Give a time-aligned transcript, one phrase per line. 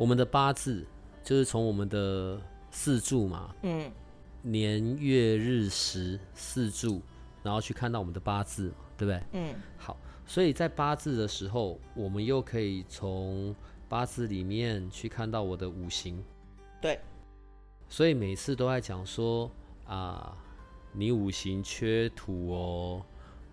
[0.00, 0.82] 我们的八字
[1.22, 2.40] 就是从我们的
[2.70, 3.92] 四柱嘛，嗯，
[4.40, 7.02] 年月日时四柱，
[7.42, 9.22] 然后去看到我们的八字嘛，对不对？
[9.32, 9.94] 嗯，好，
[10.26, 13.54] 所以在八字的时候，我们又可以从
[13.90, 16.24] 八字里面去看到我的五行。
[16.80, 16.98] 对，
[17.86, 19.50] 所以每次都在讲说
[19.84, 20.34] 啊，
[20.94, 23.02] 你五行缺土哦，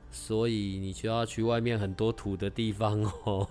[0.09, 3.45] 所以你就要去外面很多土的地方哦。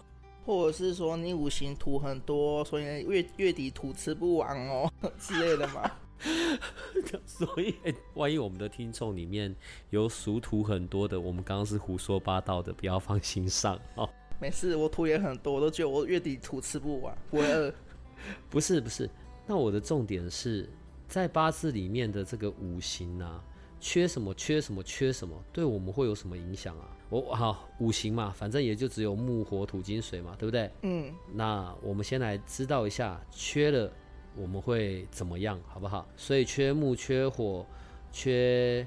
[0.46, 5.91] 或者是说你五行土很多，所以月月底土吃不完哦 之类的嘛。
[7.27, 7.75] 所以，
[8.14, 9.55] 万一我们的听众里面
[9.91, 14.08] 有属土很多的，我们刚刚是胡说八道的，不要放心上哦。
[14.41, 17.75] 没事，我土也很多，我都觉得我月底土吃不完，不会饿。
[18.48, 19.10] 不是不是，
[19.47, 20.69] 那我的重点是
[21.06, 23.44] 在八字里面的这个五行啊，
[23.78, 26.95] 缺什么缺什么缺什么，对我们会有什么影响啊？
[27.09, 30.69] 我好五行嘛，反正也就只有木火土金水嘛，对不对？
[30.83, 33.89] 嗯，那我们先来知道一下，缺了
[34.35, 36.05] 我们会怎么样，好不好？
[36.17, 37.65] 所以缺木、缺火、
[38.11, 38.84] 缺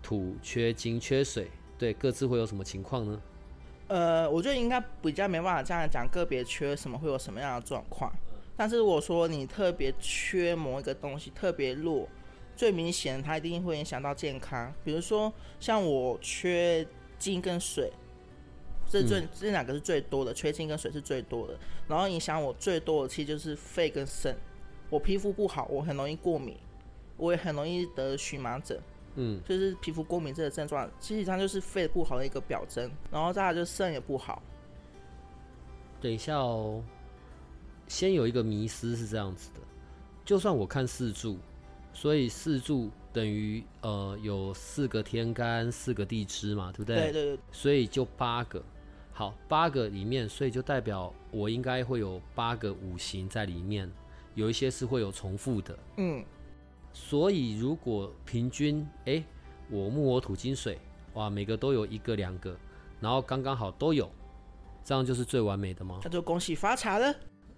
[0.00, 3.20] 土、缺金、缺水，对，各自会有什么情况呢？
[3.88, 8.12] 呃，我觉得应该比较没办法这样讲，个别缺什么会有什么样的状况。
[8.56, 12.08] 但是如果说你特别缺某一个东西，特别弱，
[12.54, 14.72] 最明显它一定会影响到健康。
[14.84, 16.86] 比如说像我缺。
[17.18, 17.92] 金跟水，
[18.88, 21.58] 这最这两个是最多的，缺金跟水是最多的。
[21.88, 24.36] 然后影响我最多的其实就是肺跟肾。
[24.90, 26.56] 我皮肤不好，我很容易过敏，
[27.16, 28.80] 我也很容易得荨麻疹。
[29.16, 32.90] 嗯，就是皮肤过敏这个症状，基本上就是肺不好的一个表征。
[33.10, 34.42] 然后再来就肾也不好。
[36.00, 36.82] 等一下哦，
[37.88, 39.60] 先有一个迷思是这样子的，
[40.24, 41.38] 就算我看四柱，
[41.92, 42.90] 所以四柱。
[43.16, 46.96] 等于呃有四个天干四个地支嘛，对不对？
[46.96, 47.38] 对对对。
[47.50, 48.62] 所以就八个，
[49.10, 53.90] 好，八个里面，所以就代表我应该会有八个五行在里面，
[54.34, 55.78] 有一些是会有重复的。
[55.96, 56.22] 嗯。
[56.92, 59.24] 所以如果平均，哎，
[59.70, 60.78] 我木火土金水，
[61.14, 62.54] 哇，每个都有一个两个，
[63.00, 64.12] 然后刚刚好都有，
[64.84, 66.00] 这样就是最完美的吗？
[66.04, 67.14] 那就恭喜发财了。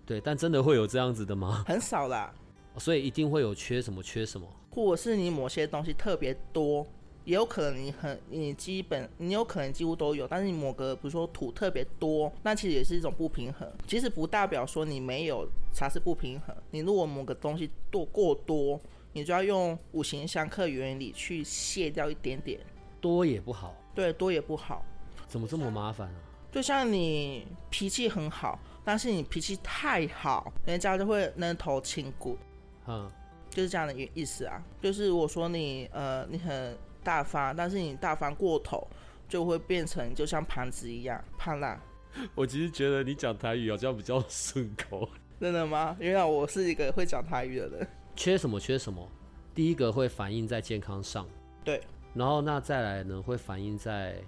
[0.07, 1.65] 对，但真的会有这样子的吗？
[1.67, 2.33] 很少啦。
[2.77, 4.47] 所以一定会有缺什么缺什么。
[4.79, 6.87] 或者是你某些东西特别多，
[7.25, 13.69] 也有可能你很你基本你有可能几乎都有，但是你某个比如说土特别多，那其实也是一种不平衡。
[13.89, 16.55] 其实不代表说你没有才是不平衡。
[16.71, 18.81] 你如果某个东西多过多，
[19.13, 22.61] 你就要用五行相克原理去卸掉一点点。
[23.01, 24.85] 多也不好，对，多也不好。
[25.27, 26.15] 怎么这么麻烦啊？
[26.53, 32.39] 就像你脾气很好，但是你脾气太好，人家就会扔头轻骨。
[32.87, 33.11] 嗯。
[33.59, 38.87] 就是这样的意意思啊，就是我说你呃你很大方，但是你大方过头，
[39.29, 41.77] 就会变成就像盘子一样胖烂。
[42.37, 45.09] 我其实觉得你讲台语好像比较顺口。
[45.41, 45.97] 真的吗？
[45.99, 47.89] 因为我是一个会讲台语的人。
[48.15, 49.05] 缺什么缺什么，
[49.53, 51.27] 第一个会反映在健康上。
[51.65, 51.83] 对。
[52.15, 54.23] 然后那再来呢，会反映在，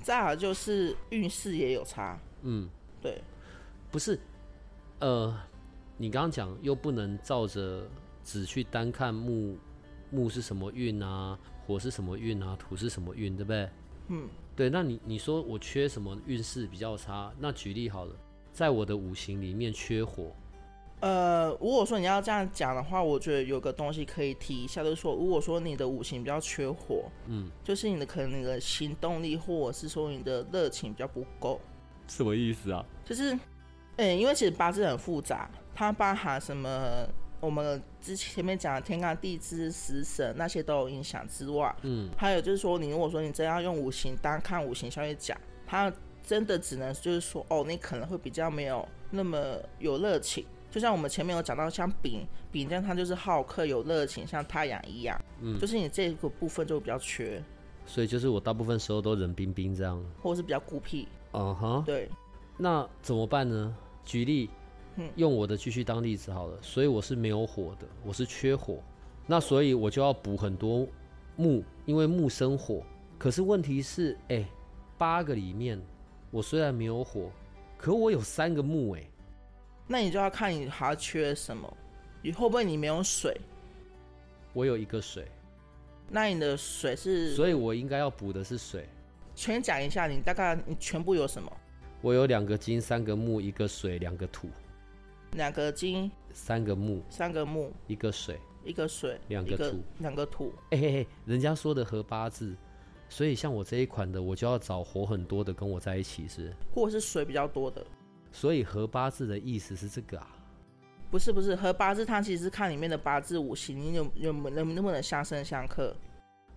[0.00, 2.18] 再好就是运势也有差。
[2.40, 2.66] 嗯，
[3.02, 3.22] 对。
[3.90, 4.18] 不是，
[5.00, 5.38] 呃，
[5.98, 7.86] 你刚刚讲又不能照着。
[8.24, 9.56] 只去单看木，
[10.10, 11.38] 木是什么运啊？
[11.66, 12.56] 火是什么运啊？
[12.58, 13.68] 土是什么运，对不对？
[14.08, 14.68] 嗯，对。
[14.68, 17.32] 那你你说我缺什么运势比较差？
[17.38, 18.14] 那举例好了，
[18.52, 20.32] 在我的五行里面缺火。
[21.00, 31.60] 呃，如果说你要这样讲的话，我觉得有个东西可以提一下，就是说，如果说你的五行比较缺火，嗯，就是你的可能你的行动力，或者是说你的热情比较不够。
[32.06, 32.84] 什么意思啊？
[33.04, 33.36] 就是，
[33.96, 37.08] 嗯，因为其实八字很复杂，它包含什么？
[37.42, 45.36] 我们之前面讲的天干地支、食神那些都有影响之外，嗯，还有就是说，你如果说你真要用五行单看五行消息讲，
[45.66, 45.92] 它
[46.24, 50.46] 真的只能就是说，哦，你可能会比较没有那么有热情。
[50.70, 57.42] 就像我们前面有讲到，像丙丙这样，它就是好客有热情，像太阳一样，嗯，就是你这个部分就比较缺。
[57.84, 61.08] 所以就是我大部分时候都冷冰冰这样，或者是比较孤僻。
[61.32, 62.08] 嗯哼，对。
[62.56, 63.76] 那怎么办呢？
[64.04, 64.48] 举例。
[65.16, 68.78] 用我的继续当例子好了，所以我是没有火的，我是缺火，
[69.26, 70.86] 那所以我就要补很多
[71.36, 72.82] 木，因为木生火。
[73.18, 74.44] 可是问题是，哎，
[74.98, 75.80] 八个里面
[76.30, 77.30] 我虽然没有火，
[77.78, 79.02] 可我有三个木哎，
[79.86, 81.76] 那你就要看你还缺什么，
[82.20, 83.40] 你会不会你没有水？
[84.52, 85.26] 我有一个水，
[86.10, 87.34] 那你的水是？
[87.34, 88.86] 所以我应该要补的是水。
[89.34, 91.50] 全讲一下，你大概你全部有什么？
[92.02, 94.48] 我有两个金，三个木，一个水，两个土。
[95.32, 100.52] 两个金，三个木，三个木，一个水，一个水，两个土，两个土。
[100.70, 102.54] 哎嘿嘿，人家说的合八字，
[103.08, 107.84] 所以像我这一款的，我就要找火很多的跟我在一起是，或者是水比较多的。
[108.30, 110.36] 所以合八字的意思是这个啊？
[111.10, 115.96] 不是不是，合八字它其实是看里面的八字五行，你有有能能不能相生相克？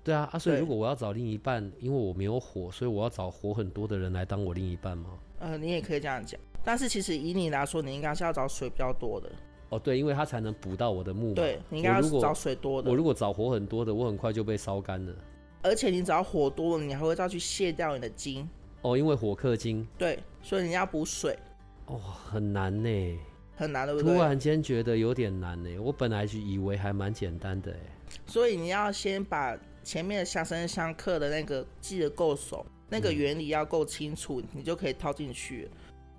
[0.04, 5.18] 对啊啊，所以如果我要找另一半，因为我没有火，所以我要找火很多的人来当我另一半吗？
[5.40, 6.40] 呃，你也可以这样讲。
[6.66, 9.32] 但是其实以你来说，你应该是要找水比较多的。
[9.70, 11.34] 哦，对，因为它才能补到我的木。
[11.34, 12.90] 对，你应该要找水多的。
[12.90, 15.14] 我如果找火很多的，我很快就被烧干了。
[15.62, 18.48] 而且你只要火多了，你还会再去卸掉你的金。
[18.82, 19.88] 哦，因为火克金。
[19.98, 21.38] 对，所以你要补水。
[21.86, 23.20] 哦，很难呢。
[23.56, 24.14] 很难，对不对？
[24.14, 25.80] 突然间觉得有点难呢。
[25.80, 27.80] 我本来以为还蛮简单的哎。
[28.26, 35.70] 所以你要先把前面的相生相克的那个记得够熟，那个原理要够清楚，你就可以套进去。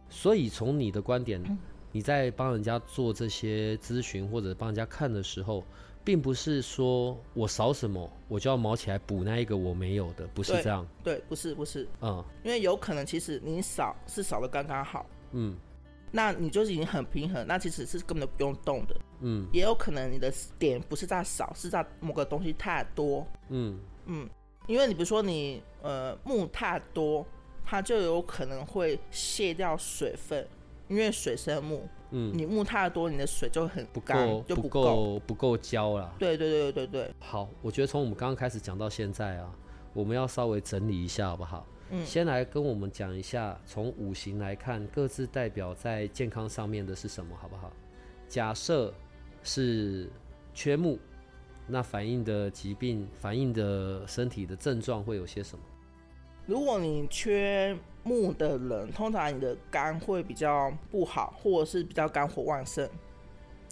[0.08, 1.42] 所以从你的观点，
[1.92, 5.64] 你在帮人家做这些咨询或者帮人家看的时候，
[6.04, 10.86] 并不是说我少什么我就要毛起来补那一个我没有的，不是这样。
[11.02, 15.56] 对，不是不是，嗯，因为有可能其实你少是少的刚刚好，嗯，
[16.12, 23.78] 那你就是已经很平衡，那其实是根本不用动的，嗯，也有可能你的点不是在少，是在某个东西太多，嗯。
[24.06, 24.28] 嗯，
[24.68, 27.26] 因为你比如说你呃木太多。
[27.68, 30.46] 它就有可能会卸掉水分，
[30.86, 31.82] 因为水生木，
[32.12, 36.14] 嗯，你木太多，你的水就很不够，就不够不够焦了。
[36.16, 39.52] 对对对对对好，我觉得从我们刚刚开始讲到现在啊，
[39.92, 41.66] 我们要稍微整理一下，好不好？
[41.90, 42.06] 嗯。
[42.06, 47.72] 先来跟我们讲一下，从五行来看，各自代表在健康上面的是什么，好不好？
[48.28, 48.94] 假设
[49.42, 50.08] 是
[50.54, 50.98] 缺木，
[51.66, 55.64] 那反映的疾病、反映的身体的症状会有些什么？
[56.46, 62.88] 如果你缺木的人，通常你的肝会比较不好，或者是比较肝火旺盛，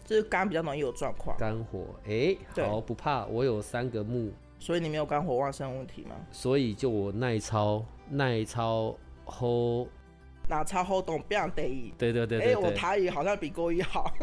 [0.03, 1.37] 就是肝比较容易有状况。
[1.37, 4.29] 肝火，哎，好不怕，我有三个木，
[4.59, 6.15] 所以你没有肝火旺盛问题吗？
[6.31, 8.93] 所以就我耐操，耐操
[9.25, 9.87] hold，
[10.49, 11.93] 那操 hold 懂不要得意。
[11.97, 14.13] 对对对哎，我台语好像比国语好。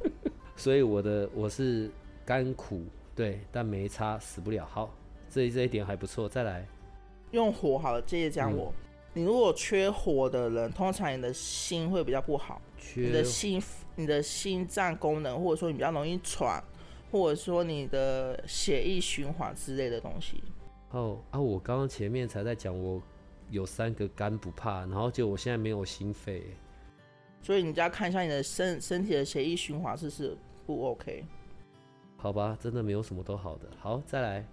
[0.56, 1.90] 所以我的我是
[2.26, 2.82] 肝苦，
[3.16, 4.66] 对，但没差，死不了。
[4.66, 4.94] 好，
[5.30, 6.66] 这这一点还不错，再来。
[7.34, 8.72] 用火好了，接着讲我。
[9.12, 12.62] 你如果缺火的人，通常你的心会比较不好。
[12.94, 13.60] 你的心，
[13.96, 16.62] 你的心脏功能，或者说你比较容易喘，
[17.10, 20.42] 或者说你的血液循环之类的东西。
[20.90, 23.02] 哦啊，我刚刚前面才在讲，我
[23.50, 26.42] 有三个肝不怕，然后就我现在没有心肺。
[27.42, 30.36] 所以你就要看一下你的身身体的血液循环是不是
[30.66, 31.24] 不 OK。
[32.16, 33.68] 好吧，真的没有什么都好的。
[33.78, 34.46] 好，再来。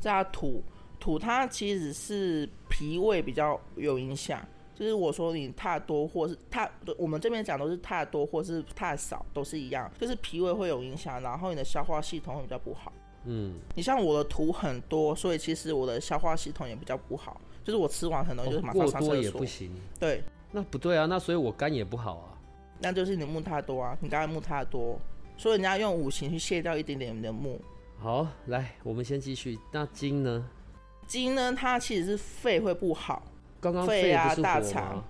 [0.00, 0.62] 加土。
[1.00, 4.40] 土它其实是脾胃比较有影响，
[4.74, 12.92] 就是我说你太多或是太，我们这边讲都是太多或是太少都是一样，就是脾胃会有影响，然后你的消化系统会比较不好。
[13.24, 19.16] 嗯，你像我的土很多，所以其实我的消化系统也比较不好，就是我吃完很容易就是马上上厕所。
[19.16, 19.74] 也不行。
[19.98, 20.22] 对，
[20.52, 22.38] 那不对啊，那所以我肝也不好啊。
[22.80, 24.98] 那就是你木太多啊，你刚才木太多，
[25.36, 27.60] 所以人家用五行去卸掉一点点你的木。
[27.98, 30.48] 好，来我们先继续，那金呢？
[31.08, 33.22] 金呢，它其实是肺会不好，
[33.60, 35.02] 刚刚肺啊大肠。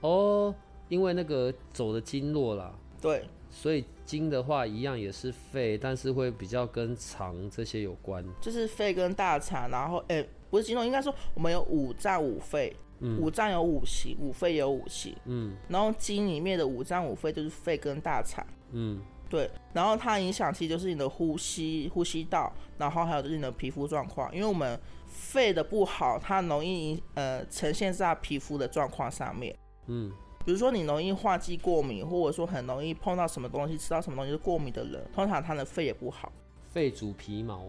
[0.00, 0.52] 哦，
[0.88, 19.00] 因为那个走的经络啦，对，所以金的话一样也是肺，但是会比较跟肠这些有关，就是肺跟大肠，然后哎，不是经络，应该说我们有五脏五肺，五脏有五行，五肺有五行，嗯，然后经里面的五脏五肺就是肺跟大肠，嗯。
[19.26, 24.32] 对，然后它影响其实就是你的呼吸、呼吸道，然后还有就是你的皮肤状况。
[24.32, 24.78] 因为我们
[25.14, 29.56] 肺的不好，它容易呃呈现在皮肤的状况上面。
[29.86, 30.10] 嗯，
[30.44, 36.32] 比如说你容易化剂过敏，或者说很容易碰到什么东西、吃到什么东西是过敏的人，通常他的肺也不好。
[36.68, 37.64] 肺主皮毛。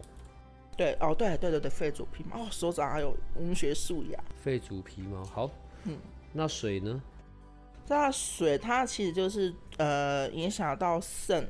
[0.76, 2.42] 对，哦，对对对对，肺主皮毛。
[2.42, 4.24] 哦，所长还有文学素养。
[4.44, 5.50] 肺主皮毛，好。
[5.84, 5.98] 嗯，
[6.34, 7.02] 那水呢？
[7.88, 11.48] 那水它其实就是呃影响到肾，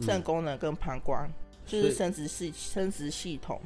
[0.00, 1.28] 肾功能跟膀胱，
[1.66, 3.60] 就是生殖系生殖系统，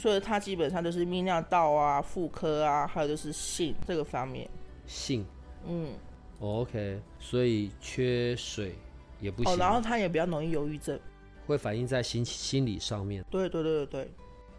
[0.00, 4.48] 所以它基本上就是泌尿道啊、妇科啊，还有就是性这个方面。
[4.86, 5.26] 性，
[5.66, 5.92] 嗯
[6.38, 8.74] ，OK，所以缺水
[9.20, 9.52] 也不行。
[9.52, 10.98] 哦，然后它也比较容易忧郁症，
[11.46, 13.22] 会反映在心心理上面。
[13.30, 14.10] 对对对对对。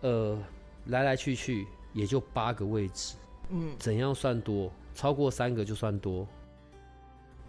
[0.01, 0.37] 呃，
[0.85, 3.15] 来来去去也就八个位置，
[3.49, 4.71] 嗯，怎样算多？
[4.93, 6.27] 超过三个就算多。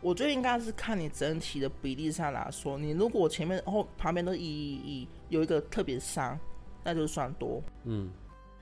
[0.00, 6.40] 我觉得应该是看你整体的比例上来说，你如果前面后旁边都一一一有一个特别伤，
[6.84, 7.62] 那就算多。
[7.84, 8.10] 嗯，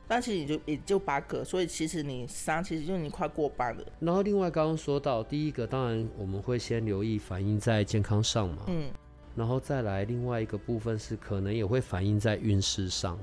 [0.06, 3.84] 但其实你就也就八个，所以其实你三其实就你快过半了。
[4.00, 8.90] 然后另外刚刚说到第一个，当然我们会先留意反映在健康上嘛，嗯，
[9.36, 13.18] 然后再来另外一个部分是可能也会反映在运势上，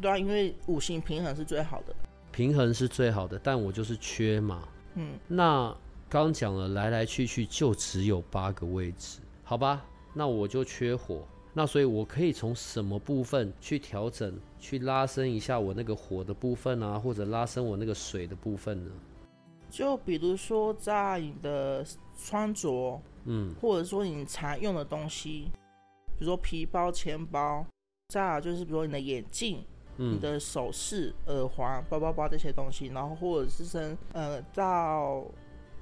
[0.00, 1.94] 对啊，因为五行平衡是最好的。
[2.30, 4.66] 平衡是最好的，但我就是缺嘛。
[4.94, 5.76] 嗯，那
[6.08, 9.84] 刚讲了来来去去就只有八个位置，好吧？
[10.14, 18.90] 那我就缺火，那所以我可以从什么部分去调整，去拉伸一下我那个火的部分啊，或者拉伸我那个水的部分呢？
[19.68, 21.84] 就比如说在你的
[22.16, 25.50] 穿着，嗯，或者说你常用的东西，
[26.18, 27.64] 比如说皮包、钱包，
[28.08, 29.58] 再来就是比如说你的眼镜、
[29.96, 35.24] 你嗯，的首饰、耳环、包包包这些东西，然后或者是身呃到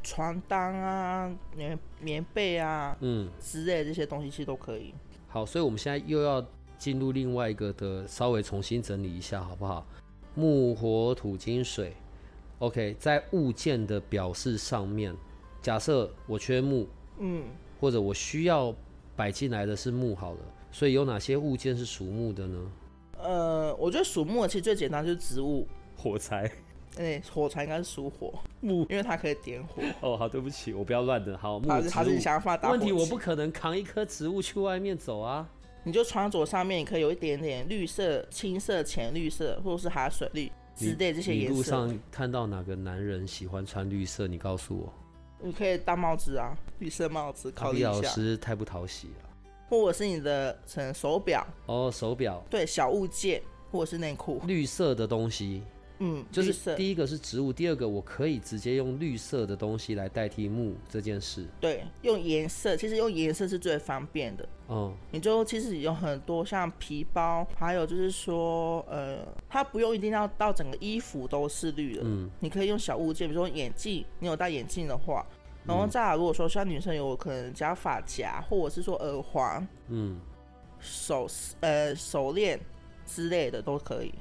[0.02, 4.92] 床单啊、棉棉被啊嗯，之类的这些东西，其实都可以。
[5.32, 6.44] 好，所以我们现在又要
[6.76, 9.86] 进入另外一个的，稍微重新整理一下，好不好？
[10.34, 11.94] 木、火、土、金、水。
[12.58, 15.16] OK，在物件的表示上面，
[15.62, 16.88] 假设我缺木，
[17.20, 17.44] 嗯，
[17.80, 18.74] 或者我需要
[19.14, 20.40] 摆进来的是木好了，
[20.72, 22.72] 所以有哪些物件是属木的呢？
[23.22, 26.50] 呃，我觉得属木其实最简单就是植物，火柴。
[26.98, 29.82] 哎、火柴应该是属火，木因为它可以点火。
[30.00, 31.38] 哦，好，对不起，我不要乱的。
[31.38, 32.70] 好，木植它是它是你物。
[32.70, 35.48] 问题我不可能扛一棵植物去外面走啊。
[35.82, 41.56] 你就穿着上面，你可以有一点点绿色、青色、浅绿色，或者是海水绿之类这些颜色。
[41.56, 44.26] 路上看到哪个男人喜欢穿绿色？
[44.26, 44.92] 你告诉我。
[45.42, 49.30] 你可以戴帽子啊，绿色帽子，考阿比老虑一下，师太不讨喜了。
[49.70, 55.62] 或者是你的成手表，哦，手表，对，小物件，或者是内裤，绿色的东西，
[56.02, 61.46] 嗯，就是，第一个是植物，第二个我可以直接用绿色的东西来代替木这件事。
[61.60, 64.48] 对，用颜色，其实用颜色是最方便的。
[64.68, 75.26] 嗯，你就其实有很多像皮包，还有就是说，呃，它不用一定要到整个衣服都是绿的，嗯，你可以用小物件，比如说眼镜，你有戴眼镜的话，
[75.66, 80.18] 然后再来如果说像女生有可能加发夹，或者是说耳环、嗯，
[80.78, 81.28] 手
[81.60, 82.58] 呃手链
[83.04, 84.14] 之类的都可以，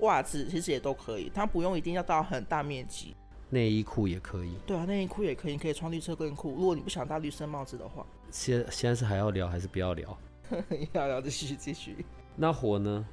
[0.00, 3.14] 袜子其实也都可以，它不用一定要到很大面积。
[3.48, 4.52] 内衣裤也可以。
[4.66, 6.50] 对啊，内衣裤也可以，你可以穿绿色内裤。
[6.56, 10.18] 如果你不想戴绿色帽子的话，现现在是还要聊还是不要聊？
[10.92, 12.04] 要聊继续继续。
[12.34, 13.06] 那火呢？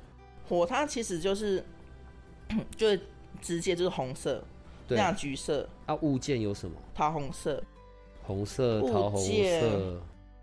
[0.48, 1.64] 火它其实就是
[2.76, 3.00] 就是
[3.42, 4.44] 直接就是红色、
[4.88, 6.76] 对亮橘色、啊，物件有什么？
[6.94, 7.64] 桃红色。
[8.24, 10.02] 红色、桃红色。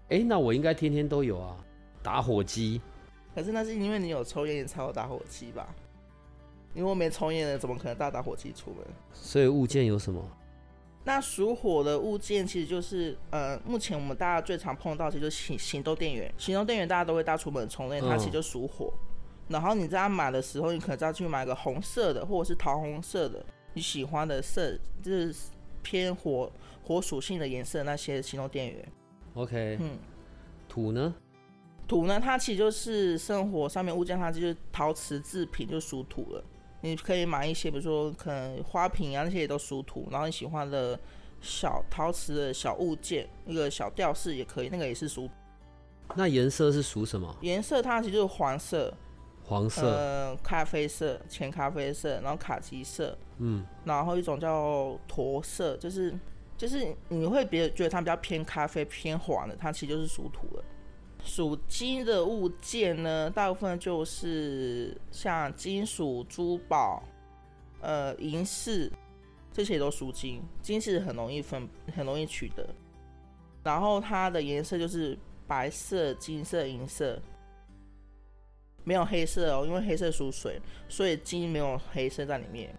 [0.08, 1.56] 哎、那我应该天天都有啊。
[2.02, 2.80] 打火机，
[3.34, 5.68] 可是那是因为你有抽烟，你才有打火机吧？
[6.74, 8.84] 因为我没抽烟的，怎么可能带打火机出门？
[9.12, 10.22] 所以物件有什么？
[11.02, 16.32] 那属火的物件其实就是，呃，目前我们大家最常碰到，其实就是行行动电源。
[16.36, 18.92] 行动电源大家都会带出门充电，它嗯其实就属火。
[19.48, 25.34] 然后你在买的时候，你可能再去买个红色的，或者是桃红色的，你喜欢的色，就是
[25.82, 26.52] 偏火
[26.84, 28.88] 火属性的颜色那些行动电源。
[29.34, 29.98] OK，嗯，
[30.68, 31.14] 土呢？
[31.88, 36.44] 土呢，它其实就是生活上面物件，它就是陶瓷制品，就属土了。
[36.82, 40.98] 你可以买一些，比如说可能花瓶啊那些也都属土，然后你喜欢的
[41.40, 45.28] 小陶瓷的小物件，那个小吊饰也可以，那个也是属。
[46.14, 47.36] 那颜色是属什么？
[47.42, 48.92] 颜色它其实就是黄色、
[49.44, 49.82] 黄色。
[49.82, 56.12] 呃咖啡色、浅咖啡色，然后卡其色，嗯，然后一种叫驼色，就是
[56.56, 60.64] 就是你会别觉得它比较偏咖啡偏黄的，它其实就是属土了。
[61.24, 67.02] 属金的物件呢，大部分就是像金属、珠宝、
[67.80, 68.90] 呃银饰，
[69.52, 70.42] 这些都属金。
[70.60, 72.66] 金是很容易分，很容易取得。
[73.62, 77.20] 然后它的颜色就是白色、金色、银色，
[78.84, 82.74] 没有黑色哦，因为黑色属水，所以金没有黑色在里面。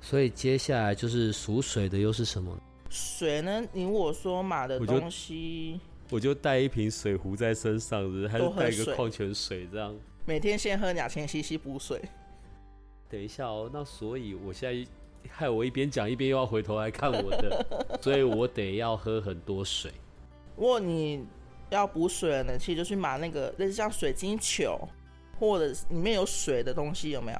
[0.00, 2.56] 所以接下来就是属水的又是什么？
[2.90, 5.80] 水呢，你如果说买的东西，
[6.10, 9.94] 我就带一瓶水壶在身上，还是带一个矿泉水这样。
[10.26, 12.00] 每天先喝两千 CC 补水。
[13.08, 14.86] 等一下哦，那所以我现在
[15.30, 17.66] 害我一边讲一边又要回头来看我的，
[18.02, 19.90] 所以我得要喝很多水。
[20.56, 21.24] 如果你
[21.70, 24.78] 要补水的呢，其实就去买那个类似像水晶球，
[25.38, 27.38] 或者是里面有水的东西，有没有？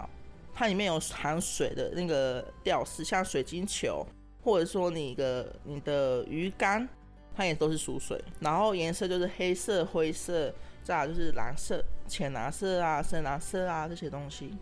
[0.54, 4.06] 它里面有含水的那个吊饰，像水晶球，
[4.42, 6.88] 或者说你的你的鱼竿，
[7.34, 8.22] 它也都是属水。
[8.40, 14.56] 然后颜色就是黑色、灰色，再来就是蓝色、浅蓝色啊、深蓝色啊这些东西。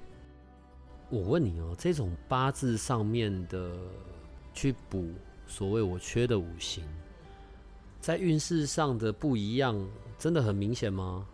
[1.11, 3.77] 我问你哦，这种八字上面的
[4.55, 5.11] 去补
[5.47, 6.83] 所谓我缺的五行，
[8.01, 9.79] 在运势上的不一样，
[10.19, 11.27] 真的很明显吗？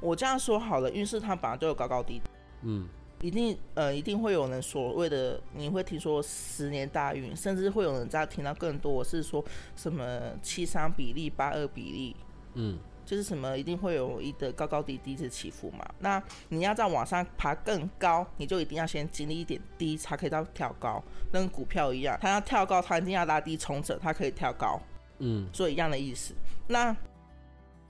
[0.00, 2.30] 我这样说好了，运势它本来就有高高低低，
[2.62, 2.86] 嗯
[3.20, 9.44] 一定呃一定会有人所谓的，你会听说十年大运，甚至会有人在听到更多是说
[9.74, 12.16] 什么七三比例、八二比例，
[12.54, 15.82] 嗯就是什么一定会有一个高高低低的起伏嘛。
[15.98, 21.02] 那你要在往上爬更高，你就一定要先经历一点低，才可以到跳高。
[21.32, 24.78] 那跟股票一样，它要跳高，它一定要拉低重整，它可以跳高。
[25.20, 26.34] 嗯所以一样的意思。
[26.68, 26.94] 那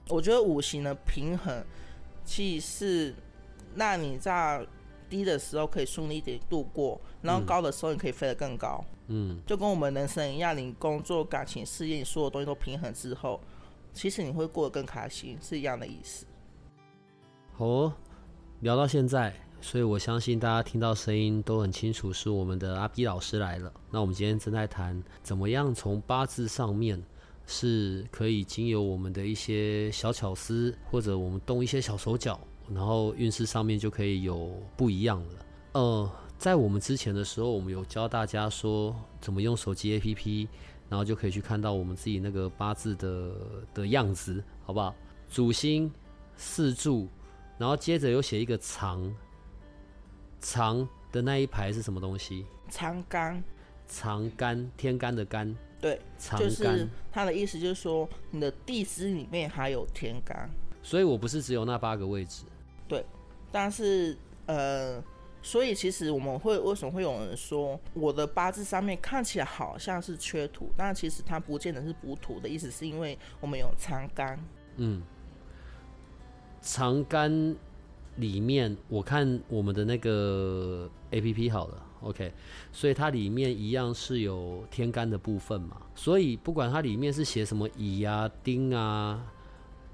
[0.07, 1.63] 我觉得五行的平衡，
[2.23, 3.15] 其实是
[3.75, 4.65] 让你在
[5.09, 8.83] 低的时候可以顺利一点度过，然后嗯高的时候你可以飞得更高。
[9.07, 13.41] 嗯就跟我们人生一样，你工作、感情、事业，你所有东西都平衡之后，
[13.91, 16.25] 其实你会过得更开心，是一样的意思。
[17.53, 17.93] 好哦，
[18.61, 23.73] 聊到现在，所以我相信大家听到声音都很清楚，是我们的阿 B 老师来了。
[23.89, 27.03] 那我们今天正在谈怎么样从八字上面
[27.47, 32.39] 是可以经由我们的一些小巧思，或者我们动一些小手脚，
[32.73, 35.45] 然后运势上面就可以有不一样了。
[35.73, 40.47] 呃，在我们之前的时候，我们有教大家说怎么用手机 APP，
[40.89, 43.31] 然后就可以去看到我们自己那个八字的
[43.73, 44.95] 的样子，好不好？
[45.29, 45.91] 主星、
[46.37, 47.07] 四柱，
[47.57, 49.15] 然后接着又写一个长，
[50.39, 52.45] 长的那一排是什么东西？
[52.69, 53.43] 长干，
[53.87, 56.89] 长干，天干的干，对，长就是干。
[57.11, 60.49] 它的意思，就是说你的地支里面还有天干。
[60.81, 62.43] 所以我不是只有那八个位置。
[62.89, 63.05] 对
[63.51, 64.17] 但是
[64.47, 65.01] 呃，
[65.41, 74.37] 所以其实我们会为什么会有人说我的八字上面看起来好像是缺土，但其实它不见得是补土的意思，是因为我们有长干。
[74.77, 75.01] 嗯，
[76.61, 77.55] 长干
[78.17, 82.33] 里面，我看我们的那个 A P P 好了，OK，
[82.71, 89.23] 所以它里面一样是有天干的部分嘛，所以不管它里面是写什么乙啊、丁啊、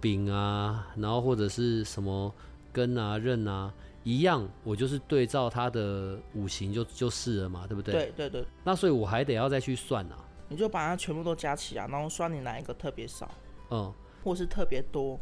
[0.01, 2.33] 丙啊，然后或者是什么
[2.75, 7.93] 庚啊、刃啊，一样，我就是对照它的五行就就是了嘛，对不对？。
[7.93, 10.17] 对对对，那所以我还得要再去算啊，
[10.49, 13.31] 你就把它全部都加起来，然后算你哪一个特别少，
[13.69, 15.17] 嗯，或是特别多。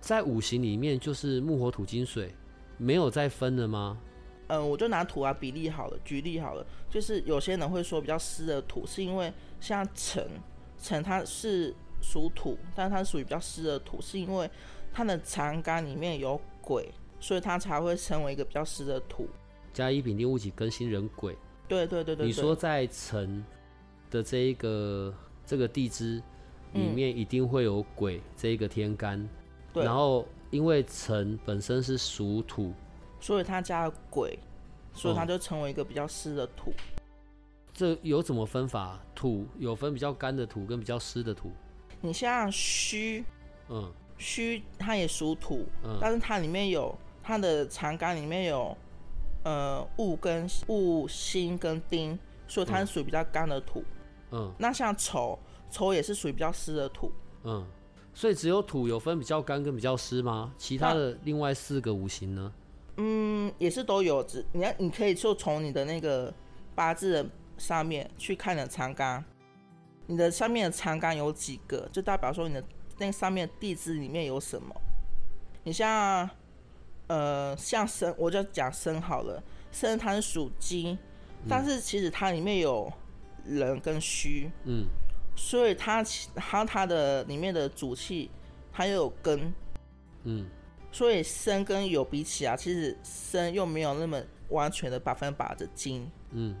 [0.00, 2.32] 在五行里面就是木火土金水，
[2.78, 3.98] 没有再分了吗？
[4.48, 10.28] 嗯，我就拿土啊比例好了，举例好了，就是有些人会说比较湿的土，是因为像辰，
[10.78, 14.50] 辰它是属土，但它是属于比较湿的土，是因为
[14.94, 19.28] 它的长干里面有鬼，所以它才会成为一个比较湿的土。
[19.72, 21.36] 甲乙丙丁戊己庚辛壬癸。
[21.66, 23.44] 对对对对对，你说在辰
[24.10, 25.12] 的这一个
[25.44, 26.22] 这个地支
[26.74, 29.28] 里面，一定会有鬼这一个天干，嗯
[29.72, 32.72] 对然后因为辰本身是属土，
[33.18, 34.38] 所以它加了鬼，
[34.92, 36.72] 所以它哦就成为一个比较湿的土。
[37.72, 39.00] 这有怎么分法？
[39.16, 41.50] 土有分比较干的土跟比较湿的土。
[42.00, 43.24] 你像戌，
[43.68, 48.76] 嗯戌它也属土，嗯但是它里面有它的长干里面有
[49.44, 53.84] 呃戊跟戊辛跟丁，所以它是属于比较干的土。
[54.30, 55.38] 嗯那像丑，
[55.70, 57.12] 丑也是属于比较湿的土。
[57.44, 57.66] 嗯，
[58.12, 60.52] 所以只有土有分比较干跟比较湿吗？
[60.56, 62.52] 其他的另外四个五行呢？
[62.96, 66.32] 嗯，也是都有，只你要你可以就从你的那个
[66.74, 67.26] 八字的
[67.58, 69.24] 上面去看你的长干，
[70.06, 72.64] 你的上面的长干有几个，就代表说你的
[72.98, 74.74] 那上面地支里面有什么。
[75.64, 76.28] 你像
[77.06, 80.98] 呃像生，我就讲生好了，生它是属金，
[81.48, 82.92] 但是其实它里面有
[83.44, 84.86] 人跟虚，嗯
[85.36, 88.30] 所以它其它它的里面的主气
[88.72, 89.52] 它又有根，
[90.24, 90.46] 嗯
[90.92, 96.54] 所以生跟有比起啊，其实生又没有那么完全的百分百的金，嗯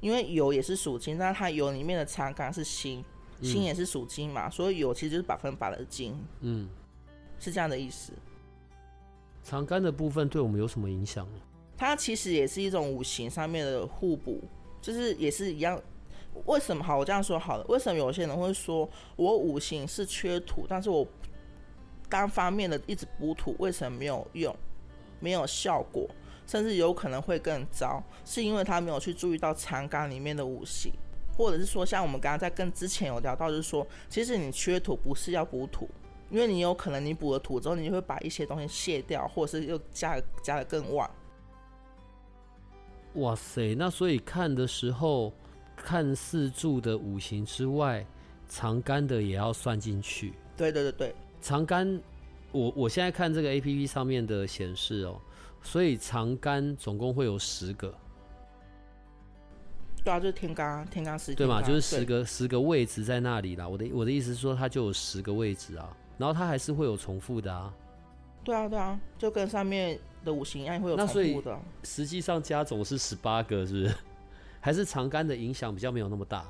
[0.00, 3.04] 因为有也是属金，但是它有里面的长干是辛，
[3.42, 6.68] 辛嗯也是属金嘛，所以有其实就是百分百的金，嗯，
[7.38, 8.12] 是这样的意思。
[9.42, 11.40] 长干的部分对我们有什么影响呢？
[11.76, 14.42] 它其实也是一种五行上面的互补，
[14.82, 15.80] 就是也是一样。
[16.44, 16.96] 为什么好？
[16.96, 21.06] 我这样说好了，为什么有些人会说我五行是缺土，但是我
[22.08, 24.54] 单方面的一直补土，为什么没有用，
[25.18, 26.08] 没有效果，
[26.46, 28.02] 甚至有可能会更糟？
[28.24, 30.92] 是因为他没有去注意到长干里面的五行，
[31.40, 35.88] 或者是说像我们刚刚在跟之前有聊到，就是说，其实你缺土不是要补土，
[36.28, 41.10] 因为你有可能你补了土之后，你就会把一些东西卸掉，或者是又加加的更旺。
[43.14, 45.32] 哇塞，那所以看的时候，
[45.74, 48.04] 看四柱的五行之外，
[48.46, 50.34] 长干的也要算进去。
[50.58, 51.98] 对对对对，长干，
[52.52, 55.18] 我我现在看这个 A P P 上面的显示哦，
[55.62, 57.94] 所以长干总共会有十个。
[60.04, 61.60] 对啊，就是天罡，天罡十对嘛？
[61.62, 62.24] 就是十个。
[62.24, 63.68] 十个位置在那里啦。
[63.68, 67.72] 我的我的意思是说，它就有十个位置啊，然后它还是会有重复的啊。
[68.42, 71.58] 对啊，对啊，就跟上面的五行一样，会有重复的。
[71.84, 73.94] 实际上加总是十八个，是不是？
[74.60, 76.44] 还是长干的影响比较没有那么大？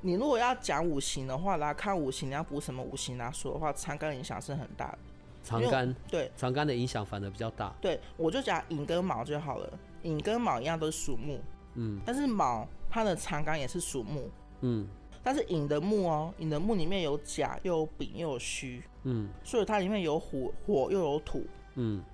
[0.00, 4.98] 你如果要讲五行的话，啦看五行，你要补什么五行来说的话，长干影响是很大的。
[5.44, 7.74] 长干对长干的影响反而比较大。
[7.80, 9.68] 对，我就讲寅跟卯就好了。
[10.02, 11.40] 寅跟卯一样都是属木，
[11.74, 14.28] 嗯但是卯它的长杆也是属木，
[14.60, 14.86] 嗯
[15.24, 21.46] 但是寅的木哦，寅的木里面有甲，又有丙，又有戌，嗯所以它里面有火，火又有土。
[21.76, 22.04] 嗯，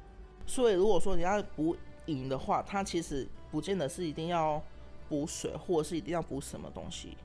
[0.47, 4.63] 所以如果说你要补寅的话，它其实不见得是一定要
[5.09, 7.17] 补水，或者是一定要补什么东西。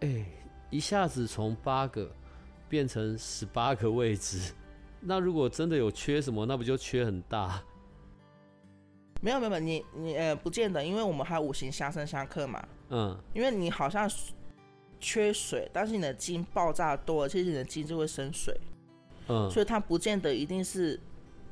[0.00, 0.26] 哎、
[0.68, 2.14] 一下子从八个
[2.68, 4.52] 变成十八个位置，
[5.00, 7.62] 那如果真的有缺什么，那不就缺很大？
[9.20, 12.62] 没有没有，你你呃不见得，因为我们还有五行相生相克嘛。
[12.90, 14.10] 嗯因为你好像
[14.98, 18.58] 缺水，但是你的金爆炸多了，其实你的金就会生水，
[19.28, 20.98] 嗯所以它不见得一定是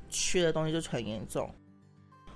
[0.09, 1.49] 缺的东西就很严重。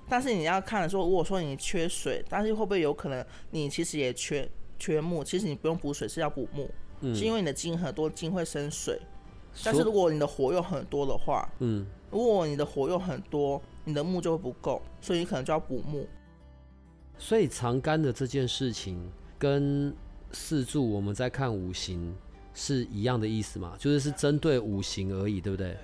[0.08, 5.24] 但是你要看说，如果说你缺水，但是会不会有可能你其实也缺缺木？
[5.24, 9.00] 其实你不用补水，是要补木，嗯，是因为你的金很多，金会生水。
[9.64, 16.06] 但是如果你的火又很多的话，嗯如果你的火又很多，你的木就会不够，所以你可能就要补木。
[17.18, 19.00] 所以长干的这件事情
[19.38, 19.94] 跟
[20.30, 22.14] 四柱我们在看五行
[22.52, 23.74] 是一样的意思嘛？
[23.78, 25.76] 就是是针对五行而已，对不对？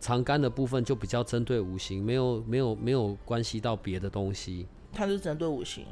[0.00, 4.66] 长干的部分就比较针对五行，没有没有没有关系到别的东西。
[4.92, 5.84] 它是针对五行，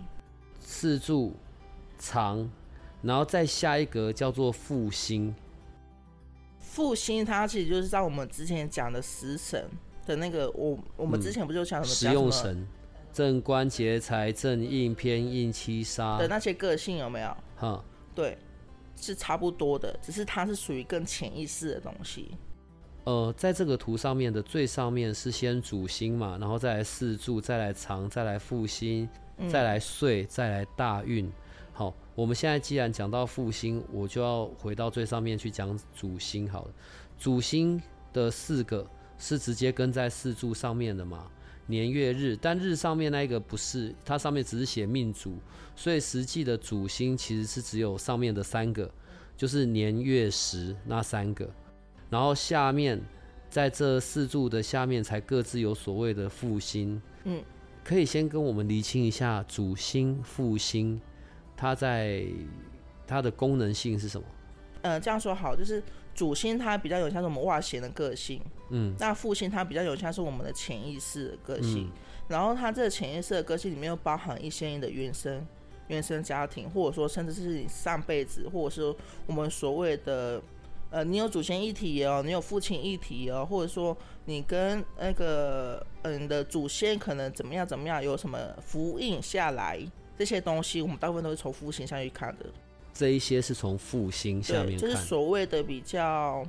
[0.59, 1.35] 四柱
[1.99, 2.51] 长，
[3.03, 5.35] 然后再下一格叫做复兴。
[6.75, 9.65] 复兴它其实就是在我们之前讲的食神
[10.05, 12.67] 的那个，我我们嗯之前不就讲什么食用神，
[13.13, 17.37] 正官劫财正印偏印七杀的，那些个性有没有？
[17.57, 18.37] 哈，对，
[18.97, 22.33] 是差不多的，只是它是属于更潜意识的东西。
[23.05, 29.09] 呃，在这个图上面的最上面是先主星嘛，然后再来四柱，再来藏，再来复兴，
[29.39, 31.31] 嗯再来岁，再来大运。
[31.77, 36.71] 好，我们现在既然讲到复兴，我就要回到最上面去讲主星好了。
[37.19, 37.83] 主星
[38.13, 41.29] 的四个是直接跟在四柱上面的嘛？
[41.67, 45.37] 年月日，但日上面那一个不是，它上面只是写命主，
[45.75, 48.89] 所以实际的主星其实是只有上面的三个，
[49.37, 51.51] 就是年月时那三个，
[52.09, 53.03] 然后下面
[53.51, 57.03] 在这四柱的下面才各自有所谓的复星。
[57.25, 57.43] 嗯，
[57.83, 61.01] 可以先跟我们厘清一下主星、复星，
[61.57, 62.25] 它在
[63.07, 64.27] 它的功能性是什么？
[64.83, 65.83] 呃，这样说好，就是
[66.15, 68.41] 主星它比较有像是我们外显的个性，
[68.71, 71.87] 嗯那复兴它比较有像是我们的潜意识的个性。
[71.87, 71.93] 嗯
[72.27, 75.47] 然后它这个潜意识的个性里面又包含一些你的原生、
[75.89, 80.41] 原生家庭，或者说甚至是你上辈子，或者是我们所谓的
[80.89, 89.79] 呃，你有祖先一体哦，你有父亲一体哦，或者说你跟那个嗯、你的祖先可能怎么样怎么样，有什么福印下来
[90.17, 92.47] 这些东西，我们大部分都是从复兴上去看的。
[92.93, 94.97] 这一些是从复兴下面，就是。
[94.97, 96.47] 所谓的比较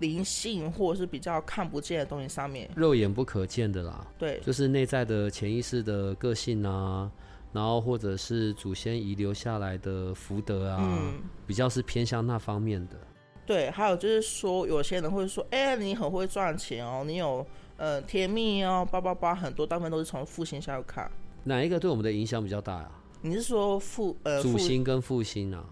[0.00, 2.68] 灵性，或者是比较看不见的东西上面。
[2.74, 7.08] 肉眼不可见的啦，对，就是内在的潜意识的个性啊，
[7.52, 12.96] 然后或者是祖先遗留下来的福德啊，嗯，比较是偏向那方面的。
[13.46, 21.08] 对，还有就是说，有些人会说，哎、你很会赚钱哦，你有呃甜蜜哦，八八八，很多大部分都是从复兴下去看。
[21.44, 25.64] 哪一个对我们的影响比较大呀、你是说复呃主复星跟副星啊，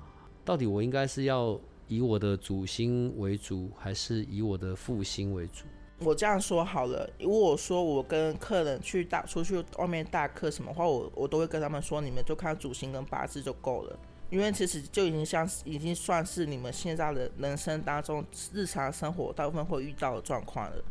[0.45, 1.59] 到底我应该是要
[1.89, 5.65] 以我的主星为主，还是以我的副星为主？
[5.99, 20.85] 我这样说好了，如果说我跟客人去大出去外面大客什么话，我我都会跟他们说，你们就看主星跟八字就够了，因为其实就已经像是已经算是你们现在的人生当中日常生活大部分会遇到的状况了。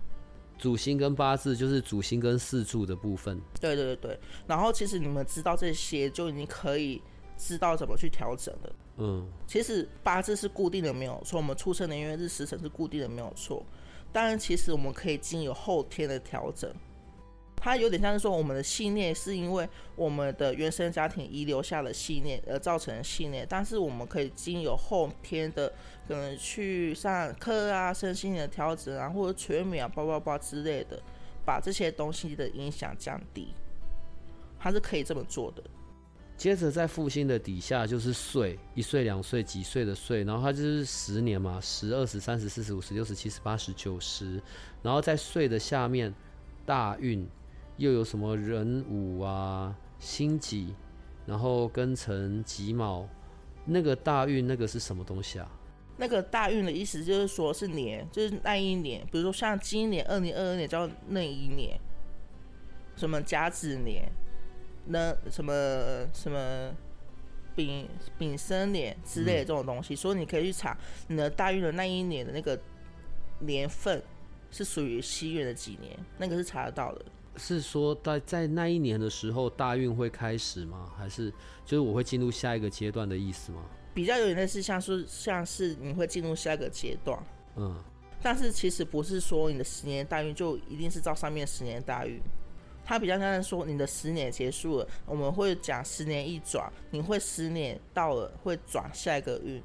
[0.61, 3.41] 主星跟八字就是主星跟四柱的部分。
[3.59, 7.01] 对对对对，然后其实你们知道这些，就已经可以
[7.35, 8.75] 知道怎么去调整了。
[8.97, 11.37] 嗯，其实八字是固定的，没有错。
[11.37, 13.65] 我们出生年月日时辰是固定的，没有错。
[14.13, 16.71] 当然，其实我们可以经由后天的调整。
[17.63, 25.71] 它有点像是说，我们的信念是因为我们的原生家庭遗留下了信念而造成的信念，但是我们可以经由后天的
[26.07, 30.99] 可能去上课啊、身心的调整啊，或者催眠啊、叭叭叭之类的，
[31.45, 33.53] 把这些东西的影响降低。
[34.59, 35.63] 它是可以这么做的。
[36.35, 44.41] 接着在复星的底下就是岁，一岁、两岁、几岁的岁，然后它就是十年嘛，十、二十、三十、四十、五十、六十、七十、八十、九十，
[44.81, 46.11] 然后在岁的下面
[46.65, 47.23] 大运
[47.77, 50.75] 又有什么壬午啊、辛己、
[51.25, 53.07] 然后庚辰己卯，
[53.65, 55.51] 那个大运那个是什么东西啊？
[55.97, 61.79] 那个大运的意思就是说是年，就是那一年，比如说像今年二零二二年叫那一年，
[62.95, 64.11] 什么甲子年，
[64.85, 65.53] 那什么
[66.11, 66.71] 什么
[67.55, 70.75] 丙丙申年之类的这种东西，所以你可以去查
[71.07, 72.59] 你的大运的那一年的那个
[73.39, 74.01] 年份
[74.49, 77.05] 是属于西元的几年，那个是查得到的。
[77.37, 80.91] 是说在在那一年的时候大运会开始吗？
[80.97, 81.31] 还是
[81.65, 83.63] 就是我会进入下一个阶段的意思吗？
[83.93, 87.17] 比较有点类似，像是像是你会进入下一个阶段，
[87.55, 87.75] 嗯，
[88.21, 92.21] 但是其实不是说你的十年大运就一定是照上面十年大运，
[92.85, 99.61] 它比较像是说你的十年结束了，我们会讲十年一转，你会十年到了会转下一个运，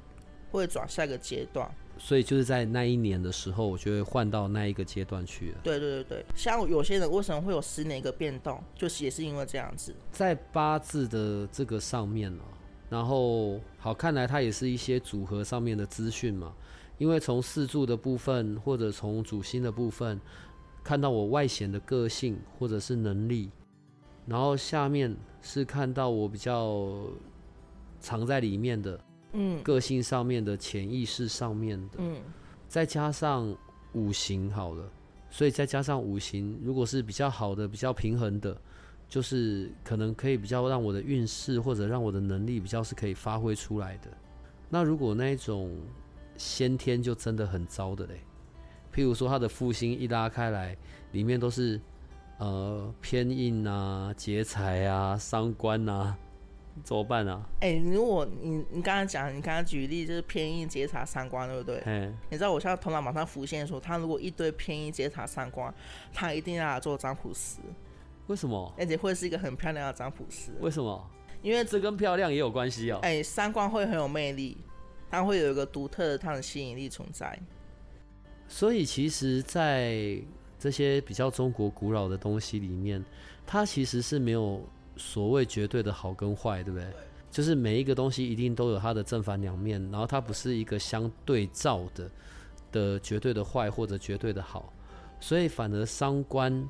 [0.51, 1.69] 会转下一个阶段。
[1.99, 5.57] 所以就是在那一年的时候，我就会换到那一个阶段去了。
[5.63, 9.95] 对对对对，像有些人为什么会有十年一个变动，就是也是因为这样子。
[10.11, 12.43] 在八字的这个上面呢、
[12.89, 16.53] 然后好，看来它也是一些组合上面的资讯嘛。
[16.97, 20.19] 因为从四柱的部分，或者从主星的部分，
[20.83, 23.51] 看到我外显的个性或者是能力，
[24.25, 27.07] 然后下面是看到我比较
[27.99, 28.99] 藏在里面的
[29.33, 29.61] 嗯。
[29.63, 32.17] 个性上面的潜意识上面的，嗯，
[32.67, 33.55] 再加上
[33.93, 34.89] 五行好了，
[35.29, 38.55] 所以再加上五行，如果是比较好的、比较平衡的，
[39.07, 44.09] 就是可能可以比较让我的运势或者让我的能力比较是可以发挥出来的。
[44.69, 45.75] 那如果那一种
[46.35, 48.21] 先天就真的很糟的嘞，
[48.93, 50.77] 譬如说他的复兴一拉开来，
[51.11, 51.79] 里面都是
[52.37, 56.17] 呃偏印啊、劫财啊、伤官啊，
[56.83, 57.47] 怎么办啊？
[57.59, 61.81] 哎、如果你你刚刚讲，你刚刚举例就是偏印劫财三观，对不对？
[61.85, 65.73] 嗯，你知道我现在头脑马上浮现说，他如果一堆偏印劫财三观，
[66.13, 67.59] 他一定要来做占卜师，
[68.27, 68.73] 为什么？
[68.77, 71.09] 而且会是一个很漂亮的占卜师，为什么？
[71.41, 72.99] 因为这跟漂亮也有关系哦。
[73.03, 74.57] 哎、三观会很有魅力，
[75.09, 77.37] 它会有一个独特的它的吸引力存在。
[78.47, 80.19] 所以其实，在
[80.57, 83.03] 这些比较中国古老的东西里面，
[83.45, 86.87] 它其实是没有所谓绝对的好跟坏，对不对？
[87.29, 92.09] 就是每一个东西一定都有它的正反两面，然后它不是一个相对照的
[92.71, 94.73] 的绝对的坏或者绝对的好，
[95.19, 96.67] 所以反而伤官、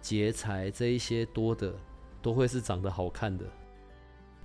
[0.00, 1.74] 劫财这一些多的，
[2.22, 3.44] 都会是长得好看的。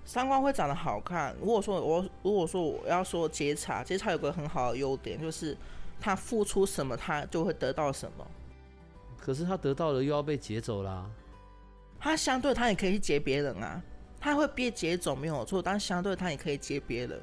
[0.04, 1.36] 三观会长得好看。
[1.39, 5.56] 如果说我如果说我要说劫财，劫财有个很好的优点，就是
[5.99, 8.28] 他付出什么，他就会得到什么。
[9.17, 11.10] 可是他得到了又要被劫走啦。
[12.00, 13.82] 他相对他也可以去劫别人啊，
[14.20, 17.20] 他会被劫走没有错，但相对他也可以劫别人，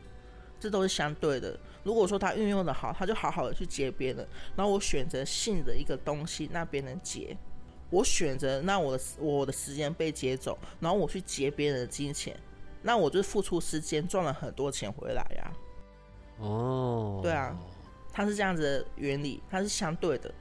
[0.59, 1.59] 这都是相对的。
[1.85, 4.27] 如果说他运用的好，他就好好的去劫别人。
[4.57, 7.37] 然后我选择性的一个东西，那别人劫。
[7.91, 12.35] 我选择那我的我的时间被劫走，然后我去劫别人的金钱，
[12.81, 15.53] 那我就付出时间赚了很多钱回来呀、
[16.39, 17.55] 哦，对啊，
[18.11, 20.33] 它是这样子的原理，它是相对的，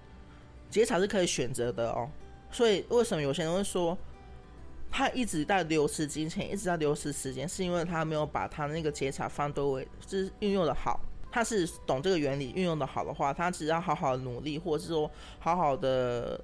[0.69, 2.09] 劫财是可以选择的哦。
[2.51, 3.97] 所以为什么有些人会说，
[4.91, 10.99] 他一直在流失金钱，一直在流失时间，是因为他没有把他那个劫财放对位，就是运用的好。
[11.31, 16.43] 他是懂这个原理，运用的好的话，他只要好好努力，或者是说好好的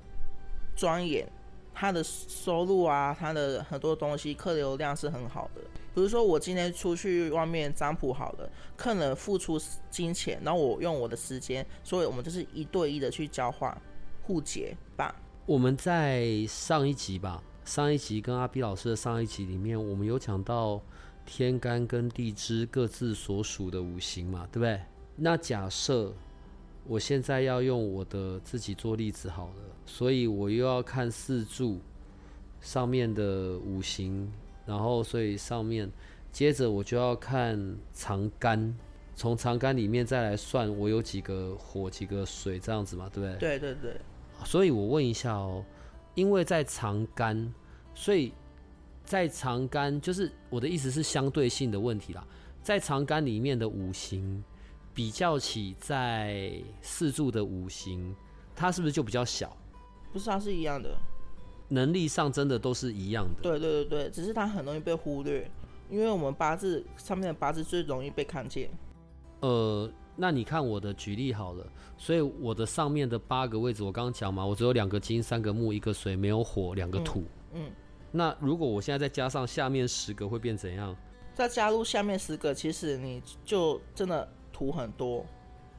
[0.78, 1.30] 钻研，
[1.74, 5.62] 他的收入啊，他的很多东西客流量是很好的。
[5.94, 13.76] 比如说我今天出去外面占卜好了，客人付出金钱，然后我用我的时间，所以我们就是一对一的去交换
[14.24, 15.14] 互结吧。
[15.46, 20.82] 我们在上一集吧，上一集跟阿 B 老师的上一集里面，我们有讲到
[21.26, 24.80] 天干跟地支各自所属的五行嘛，对不对？
[25.18, 26.14] 那假设
[26.86, 31.82] 我现在要用我的自己做例子好了，所以我又要看四柱
[32.62, 34.32] 上面的五行，
[34.66, 35.92] 然后所以上面
[36.32, 38.74] 接着我就要看长干，
[39.14, 43.60] 从长干里面再来算我有几个火、几个水这样子嘛，对不对？
[43.60, 44.02] 对对对，
[44.46, 45.66] 所以我问一下哦，
[46.18, 47.54] 因为在长干，
[47.94, 48.34] 所以
[49.06, 52.26] 在长干就是我的意思是相对性的问题啦。
[52.64, 54.44] 在长干里面的五行
[54.96, 58.16] 比较起在四柱的五行，
[58.56, 59.56] 它是不是就比较小？
[60.12, 60.98] 不是它是一样的。
[61.70, 63.44] 能力上真的都是一样的。
[63.44, 65.48] 对对对对，只是它很容易被忽略，
[65.88, 68.72] 因为我们八字上面的八字最容易被看见。
[69.42, 69.88] 呃，
[70.20, 71.66] 那你看我的举例好了，
[71.98, 77.24] 所以我的上面的八个位置，我刚刚讲嘛，我只有两个金、三个木、一个水，没有火，两个土。
[77.54, 77.72] 嗯，
[78.12, 80.96] 那如果我现在再加上下面十个，会变怎样？
[81.36, 85.24] 再加入下面十个，其实你就真的土很多，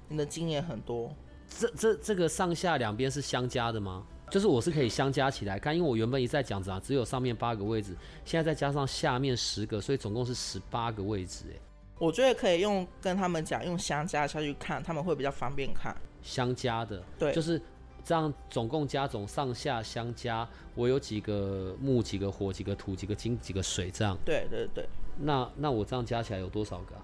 [0.08, 1.12] 你的金也很多。
[1.48, 4.06] 这这这个上下两边是相加的吗？
[4.30, 11.46] 就是我是可以相加起来看，因为我原本一再讲啊，只有上面八个位置，现在再加上下面十个，所以总共是十八个位置。
[11.50, 11.58] 哎，
[11.98, 15.96] 我觉得可以用跟他们讲，用相加下去看，他们会比较方便看。
[16.22, 17.60] 相加的，对，就是
[18.04, 24.16] 这样，总共加总上下相加，我有几个木、几个火、几个土、几个金、几个水，这样。
[24.24, 24.88] 对对对。
[25.16, 26.94] 那那我这样加起来有多少个？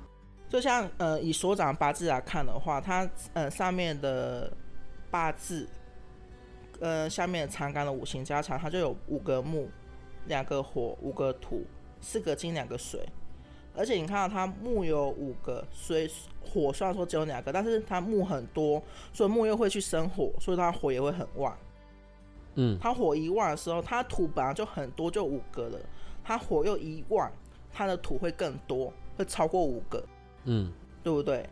[0.49, 4.53] 就像呃，以所长八字来看的话，它呃上面的
[5.11, 5.69] 八字。
[6.81, 9.71] 呃，下面长干的五行加长，它就有五个木，
[10.27, 11.65] 两个火，五个土，
[12.01, 13.09] 四个金，两个水。
[13.77, 16.11] 而且你看到它木有五个，所以
[16.41, 18.83] 火虽然说只有两个，但是它木很多，
[19.13, 21.57] 所以木又会去生火，所以它火也会很旺。
[22.55, 25.79] 嗯，它火一旺的时候，它土本来就很多，就五个了，
[26.23, 27.31] 它火又一旺，
[27.73, 30.05] 它的土会更多，会超过五个。
[30.45, 31.49] 嗯，对不对？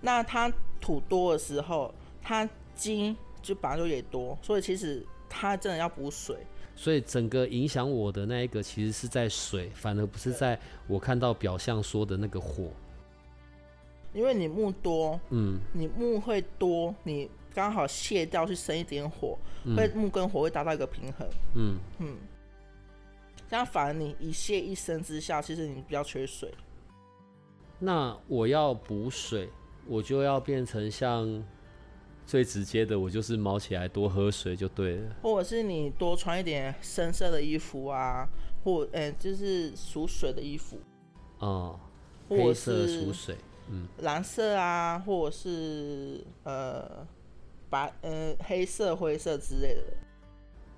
[0.00, 3.16] 那它土多的时候，它金。
[3.42, 6.36] 就本来就也多，所以其实它真的要补水。
[6.80, 12.70] 所以整个影响我的那一个，其实是在水，反而不是在我看到表象说的那个火。
[14.14, 19.38] 因为你木多，嗯，你木会多，你刚好卸掉去生一点火，
[19.76, 21.28] 会木跟火会达到一个平衡。
[21.54, 22.16] 嗯嗯，
[23.46, 26.50] 这样反而你一泄一生之下，其实你比较缺水。
[27.78, 29.50] 那我要补水，
[29.86, 31.44] 我就要变成像。
[32.30, 35.16] 最直接的，我就是毛起来多喝水就对了。
[35.20, 38.28] 或者是你多穿一点深色的衣服啊，
[38.62, 40.78] 或呃，就是属水的衣服。
[41.40, 41.76] 哦，
[42.28, 43.34] 黑色属水，
[43.68, 47.04] 嗯，蓝色啊，或者是呃
[47.68, 49.82] 白呃黑色、灰色之类的。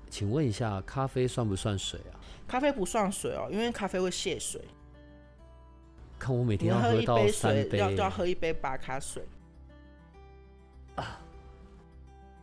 [0.09, 2.17] 请问一下，咖啡算不算水啊？
[2.49, 4.59] 咖啡不算水哦，因为咖啡会泄水。
[6.19, 9.23] 看我每天要喝一杯水，要要喝一杯白咖水。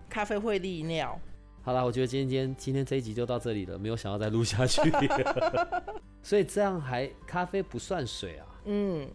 [0.09, 1.17] 咖啡会利尿。
[1.61, 4.81] 好了，我觉得今天今天这一集就到这里了，没有想要再录下去。
[6.23, 8.47] 所以这样还咖啡不算水啊？
[8.65, 9.07] 嗯。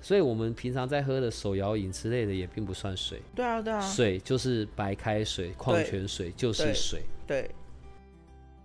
[0.00, 3.20] 所以我们平常在喝的手摇饮之类的也并不算水。
[3.34, 3.80] 对啊，对啊。
[3.80, 7.02] 水就是白开水、矿泉水就是水。
[7.26, 7.50] 对。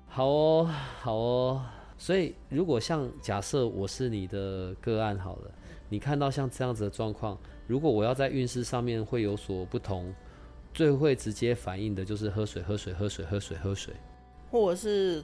[0.08, 1.65] 好哦，好哦。
[1.98, 5.52] 所以如果像假设我是你的个案好了，
[5.89, 10.13] 你看到像这样子的状况，如果我要在运势上面会有所不同。
[10.74, 13.94] 最会直接反映的就是喝水，喝水，喝水，喝水，喝水，
[14.50, 15.24] 或者是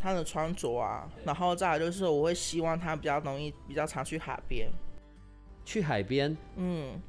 [0.00, 4.70] 他的穿着啊，然后再来就是我会希望他比较容易，比较常去海边。
[5.64, 6.36] 去海边？
[6.54, 7.00] 嗯，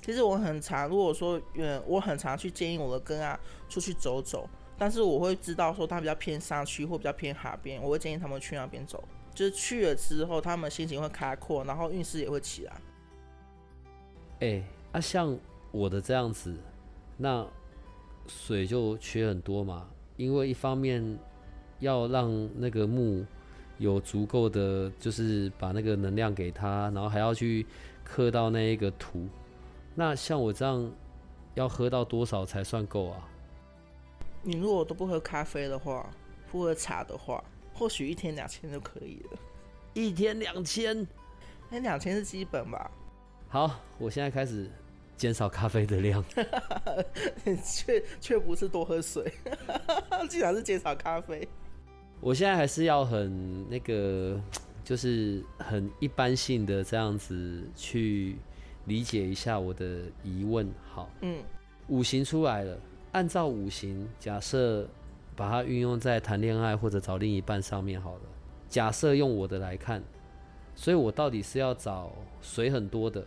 [0.00, 12.80] 其实我很常，如果说，嗯，我很常去建议我的跟啊出去走走，但是我会知道说他比较偏山区或比较偏海边，我会建议他们去那边走，就是去了之后，他们心情会开阔，然后运势也会起来。
[14.40, 15.38] 哎，啊，像
[15.70, 16.56] 我的这样子。
[17.16, 17.46] 那
[18.26, 21.18] 水就缺很多嘛，因为一方面
[21.78, 23.24] 要让那个木
[23.78, 27.66] 有足够的，就是把那个能量给它，然后还要去
[28.04, 29.26] 刻到那一个图。
[29.94, 30.90] 那像我这样
[31.54, 33.28] 要喝到多少才算够啊？
[34.42, 36.08] 你如果都不喝咖啡的话，
[36.50, 37.42] 不喝茶的话，
[37.74, 39.38] 或许一天两千就可以了。
[39.94, 41.06] 一天两千？
[41.70, 42.90] 那两千是基本吧？
[43.48, 44.70] 好，我现在开始。
[45.16, 46.22] 减少咖啡的量，
[47.64, 49.32] 却却不是多喝水，
[50.28, 51.48] 竟然是减少咖啡。
[52.20, 54.40] 我现在还是要很那个，
[54.84, 58.36] 就是很一般性的这样子去
[58.84, 60.66] 理解一下我的疑问。
[60.92, 61.42] 好，嗯，
[61.88, 62.78] 五行出来了，
[63.12, 64.88] 按照五行，假设
[65.34, 68.22] 把它运用在谈恋爱或者找另一半上面好了。
[68.68, 70.02] 假设用我的来看，
[70.74, 73.26] 所以我到底是要找水很多的？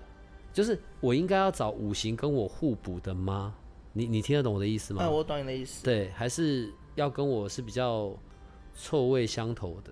[0.54, 3.56] 就是我应该要找五行跟我互补的吗？
[3.94, 5.04] 你你听得懂我的意思吗？
[5.04, 5.84] 嗯，我懂你的意思。
[5.84, 8.16] 对，还是要跟我是比较
[8.76, 9.92] 臭味相投的，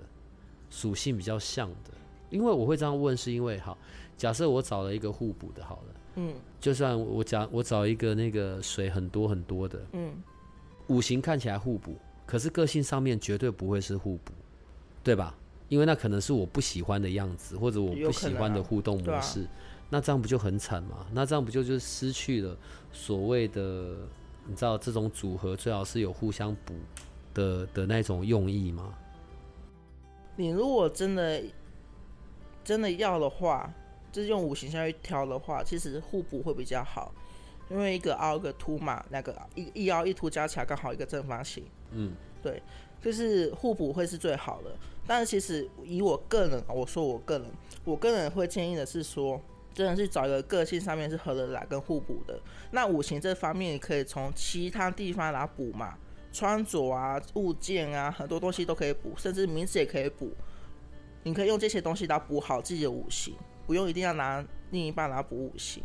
[0.70, 1.92] 属性比较像的。
[2.30, 3.78] 因为我会这样问，是因为好，
[4.18, 10.12] 假设我找了一个互补的，好了，嗯，就算我讲我找一个那个水很多很多的，嗯，
[10.88, 14.34] 五行看起来互补，可是个性上面绝对不会是互补，
[15.04, 15.36] 对吧？
[15.70, 19.48] 因为那可能是我不喜欢的样子，或者我不喜欢的互动模式。
[19.90, 21.06] 那这样不就很惨吗？
[21.14, 22.58] 那这样不就就失去了
[22.92, 23.96] 所谓的
[24.46, 26.74] 你知道这种组合最好是有互相补
[27.34, 28.94] 的的那种用意吗？
[30.36, 31.42] 你如果真的
[32.66, 33.74] 真的要的话，
[34.12, 37.14] 就是用五行下去挑的话，其实互补会比较好，
[37.70, 41.64] 因为一个凹一个凸嘛，那个一一凹一凸加起来刚好一个正方形。
[41.92, 42.14] 嗯，
[42.44, 42.62] 对，
[43.02, 44.76] 就是互补会是最好的。
[45.08, 47.50] 但是其实以我个人，我说我个人，
[47.86, 49.42] 我个人会建议的是说。
[49.78, 52.40] 真的是找一个个性上面是合得来跟互补的。
[52.72, 55.96] 那五行这方面，你可以从其他地方来补嘛，
[56.34, 60.32] 穿着啊、物件啊，很多东西都可以补，甚至名字也可以补。
[61.22, 63.36] 你可以用这些东西来补好自己的五行，
[63.68, 65.84] 不用一定要拿另一半来补五行。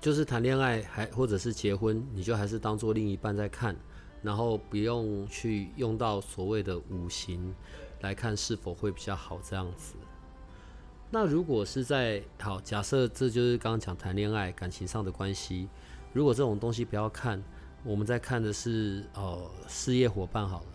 [0.00, 3.76] 就是谈恋爱还或者是结婚，你就还是当做另一半在看，
[4.22, 7.54] 然后不用去用到所谓的五行
[8.00, 9.94] 来看是否会比较好这样子。
[11.14, 15.68] 那如果是在好假设，这就是刚刚讲谈恋爱感情上的关系，
[16.12, 17.40] 如果这种东西不要看，
[17.84, 20.66] 我们在看的是呃事业伙伴好了，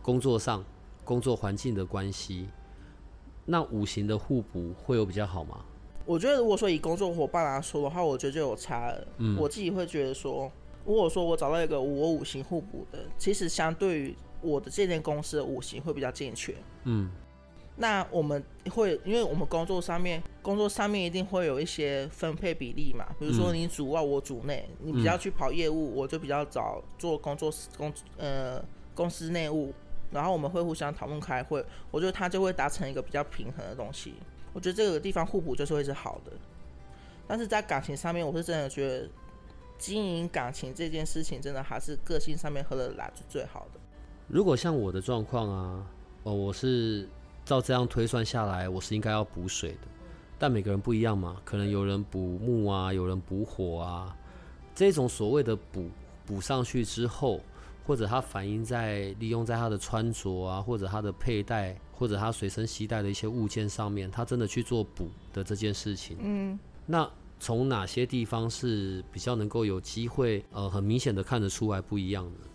[0.00, 0.64] 工作上
[1.02, 2.48] 工作环境的关系，
[3.44, 5.64] 那五行的互补会有比较好吗？
[6.06, 9.04] 我觉得如果说以工作伙伴来说的话，我觉得就有差了。
[9.16, 10.48] 嗯我自己会觉得说，
[10.86, 16.54] 如果说我找到一个我五行互补的，其实相对于我的这间公司的五行会比较健全。
[16.84, 17.10] 嗯
[17.80, 23.06] 那我们会，因为我们工作上面，工作上面一定会有一些分配比例嘛。
[23.20, 28.60] 比如说你主外，我主内，你比较去跑业务，我就比较早做工作公呃
[28.96, 29.72] 公司内务，
[30.10, 34.14] 然后我们会互相讨论开会，我觉得他就会达成一个比较平衡的东西。
[34.52, 36.32] 我觉得这个地方互补就是会是好的，
[37.28, 39.08] 但是在感情上面，我是真的觉得
[39.78, 43.78] 经营感情这件事情，真的还是个性上面合得来是最好的。
[44.26, 45.86] 如果像我的状况啊，
[46.24, 47.08] 哦，我是
[47.48, 49.88] 照这样推算下来，我是应该要补水的，
[50.38, 54.14] 但每个人不一样嘛，可能有人补木啊，有人补火啊，
[54.74, 55.88] 这种所谓的补
[56.26, 57.40] 补上去之后，
[57.86, 72.47] 或者它反映在利用在他的穿着啊，或者他的佩戴，或者他随身携带的一些物件上面，他真的去做补的这件事情，嗯，那从哪些地方是比较能够有机会，呃，很明显的看得出来不一样的？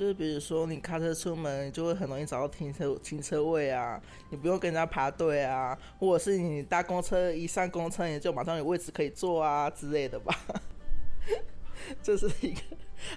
[0.00, 10.34] 就是比如说你开车出门，你就会很容易找到停车停车位啊，你不用跟人家排队啊，或者是你搭公车一上公车，你就马上有位置可以坐啊之类的吧。
[12.02, 12.60] 这是一个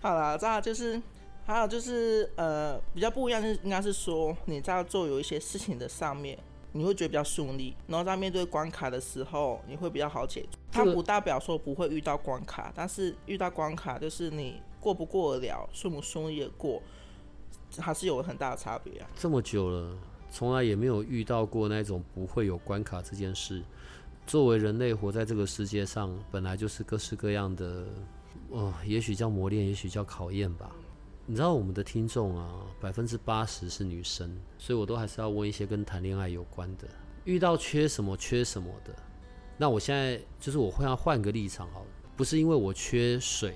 [0.01, 1.01] 好啦，再来就是
[1.45, 6.37] 还有就是呃比较不一样，就是应该是说你在做有一些事情的上面。
[6.75, 10.47] 你会觉得比较顺利，然后在面对关卡的时候，你会比较好解决。
[10.71, 16.81] 它不代表说不会遇到关卡，但是遇到关卡就是你过不过得了，顺不顺利的过，
[17.79, 19.09] 还是有很大的差别啊。
[19.15, 19.97] 这么久了，
[20.29, 23.63] 从来也没有遇到过那种不会有关卡这件事。
[24.27, 27.85] 作为人类活在这个世界上，本来就是各式各样的，
[28.49, 30.69] 哦，也许叫磨练，也许叫考验吧。
[31.25, 36.85] 你知道我们的听众啊，百分之八十是女生，所以我都还是要问一些跟谈恋爱有关的。
[37.23, 38.93] 遇到缺什么缺什么的，
[39.57, 43.55] 那我现在就是我会要换个立场好了，不是因为我缺水，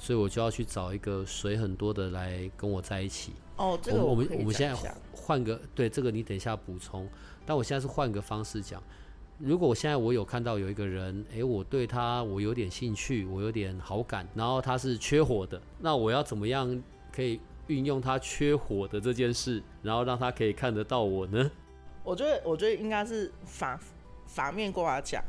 [0.00, 3.34] 所以我就要去找一个水很多的来跟我在一起。
[3.56, 7.06] 哦，这个我们我们现在换个对这个你等一下补充，
[7.44, 8.82] 但我现在是换个方式讲。
[9.38, 16.82] 如果我现在我有看到有一个人，诶，我对他我有点兴趣，我有点好感，然后他是缺火的，那我要怎么样
[17.12, 21.50] 可以运用他缺火的这件事，然后让他可以看得到我呢？
[22.02, 23.78] 我觉得，我觉得应该是反
[24.26, 25.22] 反面过来讲。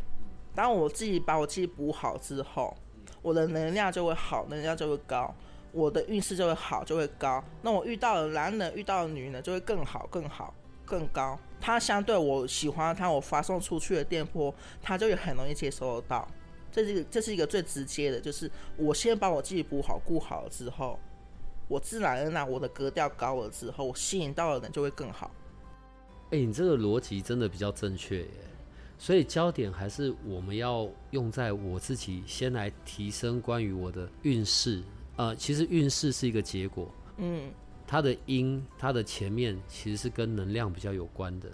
[0.55, 2.75] 当我自己把我自己补好之后，
[3.21, 5.33] 我的能量就会好，能量就会高，
[5.71, 7.43] 我的运势就会好，就会高。
[7.61, 10.53] 那我遇到的男人，遇到的女人就会更好、更好、
[10.85, 11.37] 更高。
[11.59, 16.27] 他相对我喜欢他，我发送出去的电波，他就也很容易接收得到。
[16.71, 20.97] 这是，这是一个最直接的，就是我先把我自己补好、顾好了之后，
[21.67, 25.29] 我自然而然我的格调高了之后，我吸引到的人就会更好。
[26.31, 28.27] 哎、你这个逻辑真的比较正确耶。
[29.01, 34.83] 所以焦点还是我们要用在我自己先来提升关于我的运势。
[35.15, 36.87] 呃，其实运势是一个结果，
[37.17, 37.51] 嗯，
[37.87, 41.49] 它的因，它的前面其实是跟能量比较有关的。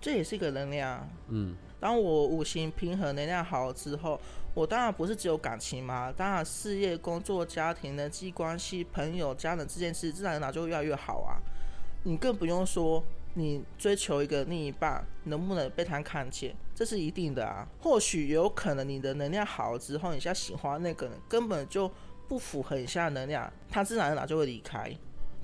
[0.00, 1.06] 这也是一个能量。
[1.28, 4.18] 嗯，当我五行平衡、能量好了之后，
[4.54, 11.36] 我当然不是只有感情嘛，当然事业、工作、家庭、人际关系、朋友、家人这件事，自然而然就会越来越好啊。
[12.04, 13.04] 你更不用说
[13.38, 17.68] 你追求一个另一半能不能被他看见，这是一定的啊。
[17.78, 21.90] 或许有可能你的能量好了之后，你现在喜欢那个人根本就
[22.26, 24.90] 不符合你现在能量，他自然而然就会离开。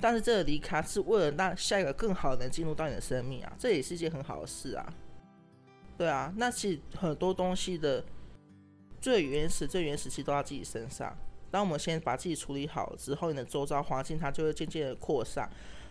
[0.01, 4.95] 但是这个离开是为了让下一个更好的人进入到你的生命啊，这也是一件很好的事啊。
[5.99, 8.03] 对啊，那其实很多东西的
[9.01, 11.14] 最原始、最原始其实都在自己身上。
[11.51, 15.47] 当我们先把自己处理好之后，你的周遭环境它就会渐渐的扩散。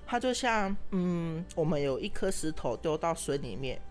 [0.05, 3.81] 它就像，嗯，我们有一颗石头丢到水里面，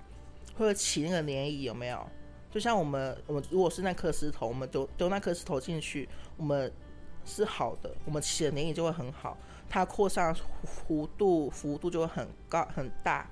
[0.56, 2.06] 会起那个涟漪，有没有？
[2.50, 6.70] 就像我们，我们如果是那颗石头，我们丢丢那颗石头进去，我们
[7.24, 9.38] 是好的，我们起的涟漪就会很好，
[9.68, 10.34] 它扩散
[10.88, 13.30] 弧度幅度就会很高很大。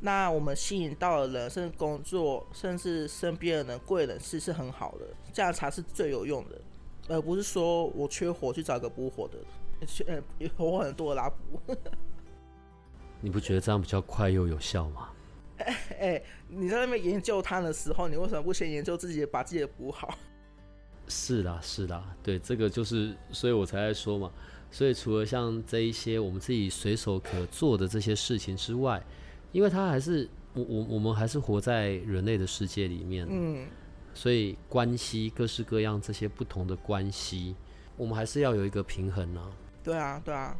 [0.00, 6.60] 那我们吸引到的人，甚至工作，甚至身边的人、贵人是是很好的，这样才是最有用的，
[7.08, 9.38] 而不是说我缺火去找一个补火的。
[9.86, 10.22] 去呃
[10.56, 11.60] 活很多拉补。
[13.20, 15.10] 你不觉得这样比较快又有效吗？
[15.98, 20.16] 哎，你在那边研究它的时候，你为什么不先研究自己，把自己的补好？
[21.06, 24.30] 是啦，是啦，对，这个就是，所以我才在说嘛。
[24.70, 29.04] 所以除了像这一些我们自己随手可做的这些事情之外，
[29.52, 33.66] 因为它还是我我我们还是活在人类的世界里面，嗯，
[34.14, 37.56] 所以关系各式各样这些不同的关系，
[37.96, 39.52] 我们还是要有一个平衡呢。
[39.82, 40.56] 对啊，对啊。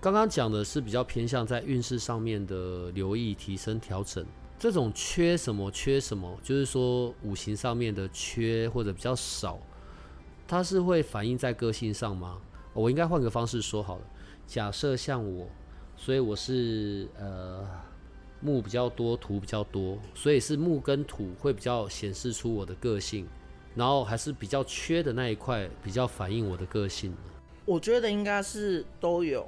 [0.00, 4.24] 刚刚讲的是比较偏向在运势上面的留意、提升、调整。
[4.58, 9.58] 这种缺什么缺什么，就是说五行上面的缺或者比较少，
[10.48, 12.38] 它是会反映在个性上吗？
[12.72, 14.02] 我应该换个方式说好了。
[14.46, 15.48] 假设像我，
[15.96, 17.64] 所以我是呃
[18.40, 23.28] 木比较多，土比较多，所以是木跟土会比较显示出我的个性，
[23.74, 27.14] 然后还是比较缺的那一块比较反映我的个性。
[27.68, 29.46] 我觉得应该是都有。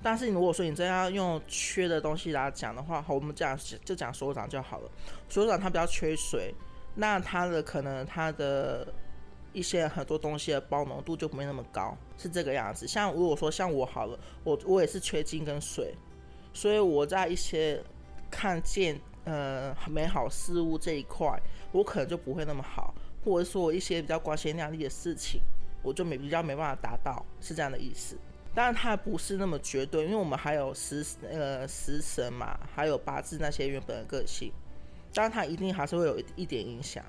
[0.00, 4.90] 但是如果说你真要用缺的东西来讲的话，好，我们讲就讲所长就好了。
[5.28, 6.54] 所长他比较缺水，
[6.94, 8.86] 那他的可能他的
[9.52, 12.86] 一些很多东西的包容度就没那么高，是这个样子。
[12.86, 15.92] 像如果说像我好了，我我也是缺金跟水，
[16.54, 17.82] 所以我在一些
[18.30, 21.28] 看见呃美好事物这一块，
[21.72, 22.94] 我可能就不会那么好，
[23.24, 25.42] 或者说我一些比较光鲜亮丽的事情，
[25.82, 28.16] 我就没比较没办法达到，是这样的意思。
[28.54, 34.52] 当然，它不是那么绝对，因为我们还有食呃食神嘛，还有八字那些原本的个性，
[35.14, 37.04] 当然它一定还是会有一点影响。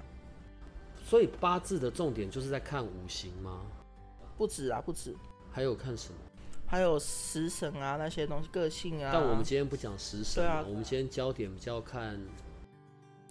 [1.03, 3.61] 所以八字的重点就是在看五行吗？
[4.37, 5.15] 不止啊，不止。
[5.51, 6.15] 还有看什么？
[6.65, 9.09] 还有食神啊那些东西，个性啊。
[9.11, 12.17] 但我们今天不讲食神，对啊，我们今天焦点比较看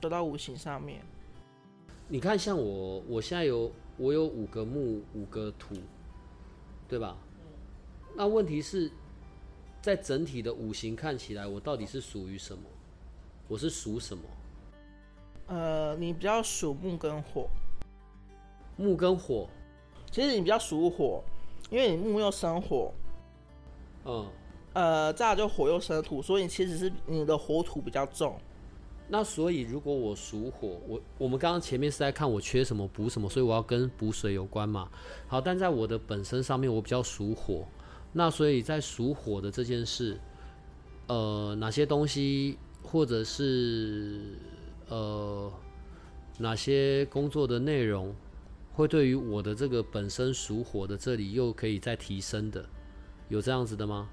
[0.00, 1.00] 得到五行上面。
[2.08, 5.74] 你看，像我，我现在有我有五个木，五个土，
[6.88, 7.18] 对吧？
[8.16, 8.90] 那问题是，
[9.82, 12.62] 在整体的五行看起来，我到底是属于什么？
[13.46, 14.22] 我是属什么？
[15.48, 17.46] 呃，你比较属木跟火。
[18.78, 19.46] 木跟火，
[20.10, 21.22] 其实你比较属火，
[21.68, 22.94] 因为你木又生火。
[24.06, 24.26] 嗯。
[24.72, 28.40] 呃，再就火又生土，所以其实是你的火土比较重。
[29.12, 34.88] 那所以如果我属火，我我们刚刚前面是在看我缺什么补什么，所以我要跟补水有关嘛。
[35.26, 37.66] 好，但在我的本身上面，我比较属火。
[38.12, 40.16] 那所以在属火的这件事，
[41.08, 44.38] 呃，哪些东西或者是
[44.88, 45.52] 呃
[46.38, 48.14] 哪些工作的内容，
[48.72, 52.64] 会对于我的这个本身属火的这里又可以再提升的，
[53.28, 54.08] 有这样子的吗？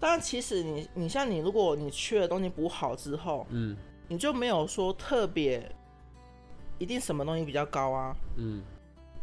[0.00, 3.76] 但，其实你你像你，如果你缺的东西补好之后，嗯，
[4.08, 5.70] 你就没有说特别
[6.78, 8.62] 一定什么东西比较高啊，嗯。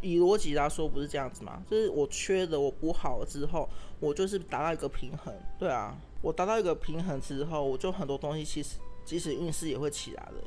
[0.01, 1.63] 以逻辑来说，不是这样子吗？
[1.67, 3.67] 就是我缺的，我补好了之后，
[3.99, 5.33] 我就是达到一个平衡。
[5.57, 10.43] 对啊，我达到一个平衡之后，我就很多东西其实即使运势也会起来的。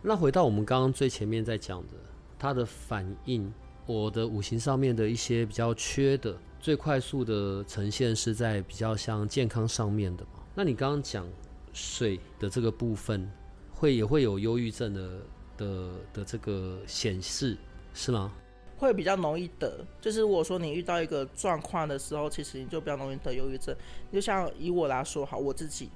[0.00, 1.94] 那回到我们刚刚最前面在讲的，
[2.38, 3.52] 它的反应，
[3.86, 10.40] 我的五行上面的一些比较缺的，最快速的呈现是在比较像健康上面的嘛？
[10.54, 11.26] 那你刚刚讲
[11.72, 13.28] 水的这个部分，
[13.74, 15.20] 会也会有忧郁症的
[15.56, 17.56] 的的这个显示，
[17.92, 18.32] 是吗？
[18.76, 23.74] 会比较容易得，就是如果说你遇到一个状况的时候，其实你就比较容易得忧郁症。
[24.12, 25.88] 就像以我来说，好，我自己，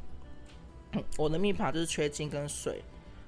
[1.16, 2.82] 我的命盘就是缺金跟水，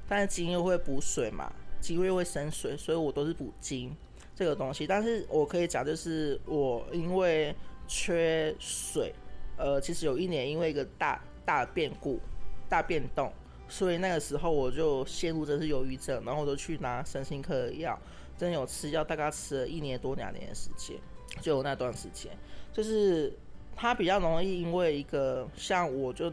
[0.09, 3.95] 但是金又会补水嘛，金又会生水，所以我都是补金
[4.35, 4.87] 这个东西。
[4.87, 7.55] 但是我可以讲，就是我因为
[7.89, 9.13] 缺水，
[9.59, 12.21] 呃，其实有一年因为一个大大变故、
[12.69, 13.31] 大变动，
[13.71, 17.99] 所以那个时候我就陷入真是忧郁症，然后我就去拿身心科的药。
[18.37, 20.97] 真有吃药，大概吃了一年多两年的时间，
[21.43, 22.33] 就那段时间，
[22.73, 23.31] 就是
[23.77, 26.33] 他比较容易因为一个像我就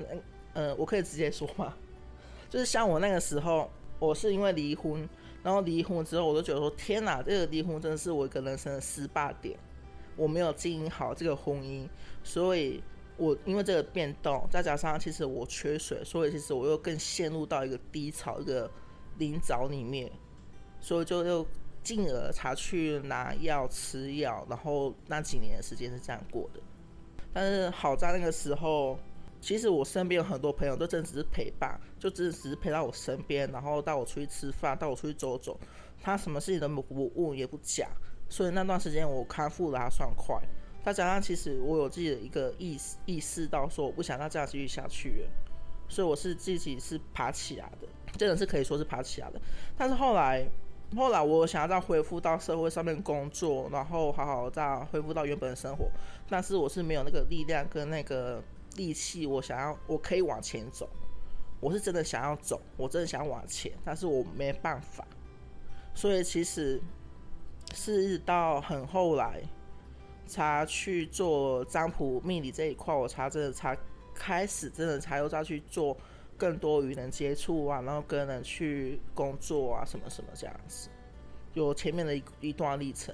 [0.53, 1.73] 嗯，我可以直接说嘛，
[2.49, 3.69] 就是像我那个时候，
[3.99, 5.05] 我是因为离婚，
[5.43, 9.59] 然后离婚之后，我都觉得说天哪，这个离婚真的是我一个人生的失败点，
[10.15, 11.89] 我没有经营好这个婚姻，
[12.23, 12.81] 所以
[13.17, 18.69] 我因为这个变动，再加上其实我缺水，所以其实我又更陷入到一个低潮一个
[19.17, 20.11] 泥沼里面，
[20.79, 21.45] 所以就又。
[21.83, 26.59] 进而才去拿药吃药，然后那几年的时间是这样过的。
[27.31, 28.99] 但是好在那个时候，
[29.39, 35.57] 其实我身边有很多朋友都真的只是陪伴，就只只是陪到我身边，然后带我出去吃饭，带我出去走走。
[36.01, 37.89] 他什么事情都不问也不讲，
[38.27, 40.35] 所以那段时间我康复的还算快。
[40.87, 45.29] 再加上其实我有自己的一个意识意识到说我不想再这样继续下去了，
[45.89, 49.41] 所以我是自己是爬起来的，真的是可以说是爬起来的。
[49.77, 50.47] 但是后来。
[50.95, 55.91] 后来我想要再恢复到社会上面工作，然后好好再恢复到原本的生活，
[56.29, 58.41] 但是我是没有那个力量跟那个
[58.77, 60.89] 力气，我想要我可以往前走，
[61.59, 65.05] 我是真的想要走，我真的想往前，但是我没办法，
[65.93, 66.81] 所以其实
[67.73, 69.41] 是到很后来
[70.27, 73.77] 才去做占卜命理这一块，我才真的才
[74.13, 75.97] 开始真的才又再去做。
[76.39, 80.87] 更多与人接触啊，然后跟人去工作啊，什么什么这样子，
[81.55, 83.11] 有前面的一一段历程。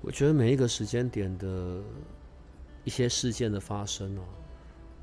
[0.00, 1.80] 我觉得每一个时间点的
[2.82, 4.22] 一些事件的发生哦，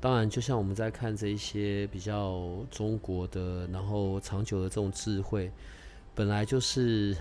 [0.02, 5.50] 当然就像我们在看这一些比较中国的，然后长久的这种智慧，
[6.14, 7.16] 本来就是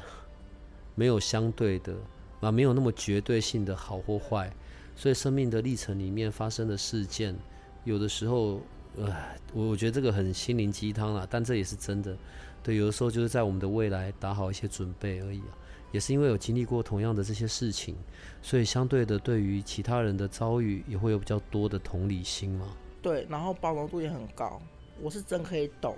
[0.95, 1.95] 没有相对的
[2.41, 4.51] 啊，没有那么绝对性的好或坏，
[4.95, 7.35] 所以生命的历程里面发生的事件，
[7.83, 8.61] 有的时候。
[8.97, 9.15] 呃，
[9.53, 12.17] 我我觉得这个很心灵鸡汤啦，但这也是真的。
[12.63, 15.55] 对，有的时候就是在我们的未来打好一些准备而已啊。
[15.91, 17.95] 也是因为有经历过同样的这些事情，
[18.41, 22.65] 所以相对的，对于其他人的遭遇也会有比较多的同理心嘛。
[22.99, 24.59] 对，然后包容度也很高。
[24.99, 25.95] 我是真可以懂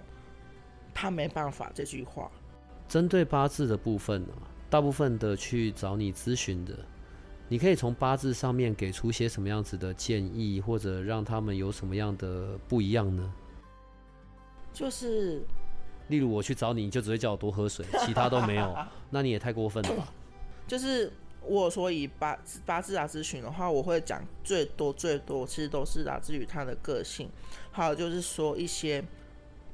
[0.94, 2.30] 他没办法这句话。
[2.90, 4.34] 针对八字的部分呢，
[4.72, 6.74] 大部分的去找你咨询的。
[7.50, 13.34] 你可以从八字上面给出些什么样子的建议，或者让他们有什么样的不一样呢？
[14.72, 15.44] 就是，
[16.08, 18.74] 例如我去找你，你就只会叫我多喝水，其他都没有，
[19.12, 20.08] 那你也太过分了吧？
[20.66, 21.12] 就是
[21.42, 27.30] 我所以八八字啊咨询的话，我会讲最多最多，其实都是来自于他的个性，
[27.74, 29.04] 还有就是说一些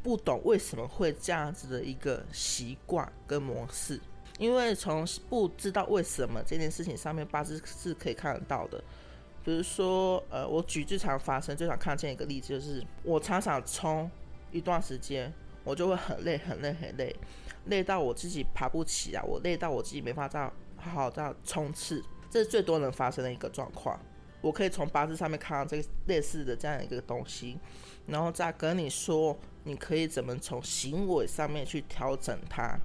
[0.02, 4.02] 不懂为什么会这样子的一个习惯跟模式。
[4.38, 8.84] 因为从不知道为什么这件事情上面八字是可以看得到的，
[9.44, 14.10] 比如说，呃，我举最常发生、最常看见一个例子，就是我常常冲
[14.52, 15.34] 一段时间，
[15.64, 17.16] 我就会很累、很累、很累，
[17.66, 20.42] 累到我自己爬不起啊，我累到我自己没法再
[20.76, 24.00] 好好再冲刺，这是最多人发生的一个状况。
[24.40, 27.58] 我可以从八字上面看到这个类似的这样一个东西，
[28.06, 32.80] 然后再跟你说，你可以怎么从行为上面去调整它。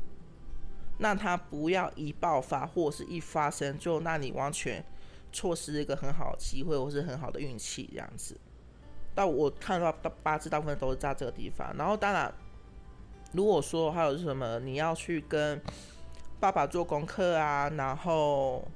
[1.03, 4.83] 让他不要一爆发或是一发生就让你完全
[5.33, 8.39] 错失一个很好的机会或是很好的运气这样子。
[9.15, 9.93] 但我看到
[10.23, 11.75] 八字大部分都是在这个地方。
[11.77, 12.33] 然后当然，
[13.33, 15.61] 如果说还有什么你要去跟
[16.41, 18.67] 爸爸做功课啊，然后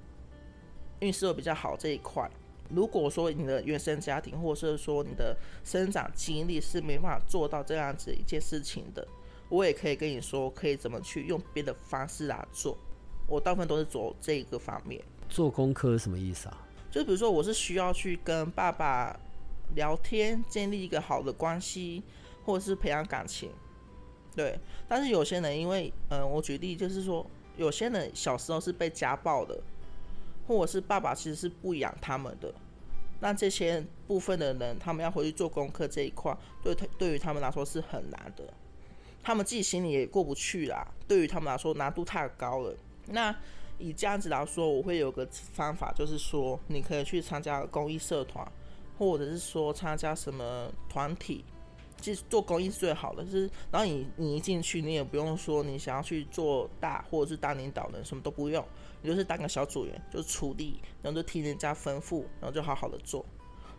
[1.01, 2.29] 运势会比较好这一块。
[2.69, 9.07] 如果说你的原生家庭或者是说你的生长经历是没办法做到这样子一件事情的。
[9.49, 12.77] 我也可以跟你说，可以怎么去用别的方式来做。
[13.29, 15.03] 我大部分都是走这个方面。
[15.29, 16.67] 做功课是什么意思啊？
[16.91, 19.19] 就比如说，我是需要去跟爸爸
[19.75, 22.03] 聊天，建立一个好的关系，
[22.45, 23.51] 或者是培养感情。
[24.35, 24.59] 对。
[24.89, 27.27] 但是有些人，因为嗯，我举例就是说，
[27.57, 29.61] 有些人小时候是被家暴的，
[30.47, 32.55] 或者是爸爸其实是不养他们的。
[33.19, 38.45] 那这些部分的人，他们要回去做功课这一块，对他对于他们来说是很难的。
[39.27, 42.73] 他们自己心里也过不去啦，对于他们来说难度太高了。
[43.09, 43.35] 那
[43.77, 48.47] 以这样子来说，我会有个方法，就是说你可以去参加公益社团，
[48.97, 51.45] 或者是说参加什么团体，
[52.01, 53.25] 其实做公益是最好的。
[53.25, 58.65] 就是，然后你你一进去，你也不用说你想要去做大，或者是当领导人，什么都不用，
[59.03, 63.27] 你就是当个小组员，就处理，然后就听人家吩咐，然后就好好的做。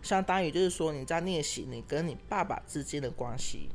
[0.02, 3.70] 相当于就是说你在练习你跟你爸爸之间的关系。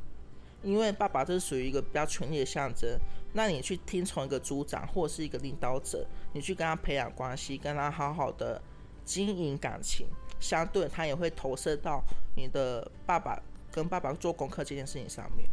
[0.63, 2.89] 因为爸爸这是属于一个比较权力的象征，
[3.33, 8.61] 那你去听从一个组长或是一个领导者，你去跟他培养关系，跟他好好的
[9.03, 10.07] 经营感情，
[10.39, 12.01] 相对他也会投射到
[12.35, 13.37] 你的爸爸
[13.71, 15.47] 跟爸爸做功课这件事情上面，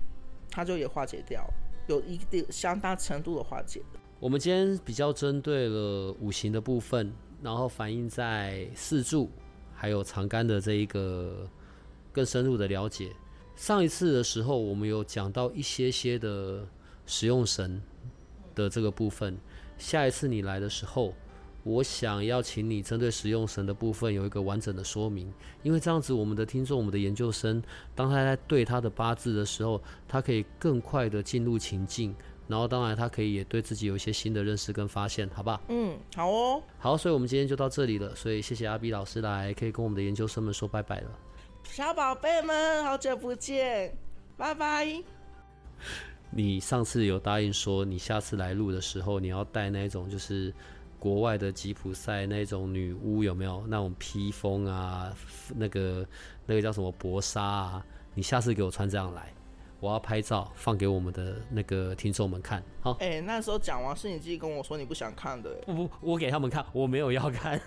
[0.51, 1.45] 他就也化解掉，
[1.89, 3.83] 有一定相当程度的化解。
[4.21, 9.31] 我们今天比较针对了五行的部分，然后反映在四柱
[9.75, 11.49] 还有长干的这一个
[12.13, 13.11] 更深入的了解。
[13.61, 16.67] 上一次的时候，我们有讲到一些些的
[17.05, 17.79] 使用神
[18.55, 19.37] 的这个部分。
[19.77, 21.13] 下一次你来的时候，
[21.63, 25.31] 我想要请你针对使用神的部分有一个完整的说明，
[25.63, 27.63] 因为这样子，我们的听众、我们的研究生，
[27.95, 32.17] 当他在对他的八字的时候，他可以更快的进入情境，
[32.49, 35.61] 然后当然他可以也对自己有一些新的认识跟发现，好吧？
[35.69, 36.63] 嗯，好哦。
[36.79, 38.17] 好，所以我们今天就到这里了。
[38.17, 41.11] 所以谢谢阿 B 老师来，可以跟我们的研究生们说拜拜了。
[41.73, 43.97] 小宝贝们，好久不见，
[44.37, 44.89] 拜拜。
[46.29, 50.53] 你上次有答应说，你下次来录的时候，你要带那种就是
[50.99, 55.15] 国外的吉普赛那种女巫，有没有那种披风啊？
[55.55, 56.05] 那个
[56.45, 57.87] 那个叫什么薄纱啊？
[58.15, 59.33] 你下次给我穿这样来，
[59.81, 62.63] 我要拍照放给我们的那个听众们看。
[62.81, 67.61] 好，哎、那时候讲完是你自己跟我说你不想看的、不不，我给他们看，我没有要看，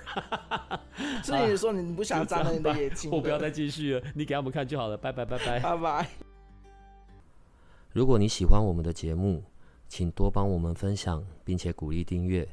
[1.24, 3.18] 是你说你不想沾了你的眼睛的。
[3.18, 5.59] 我不要再继续了，你给他们看就好了，拜拜拜拜。
[5.59, 6.07] 拜拜。
[7.91, 9.43] 如果你喜欢我们的节目，
[9.88, 12.47] 请多帮我们分享，并且鼓励订阅，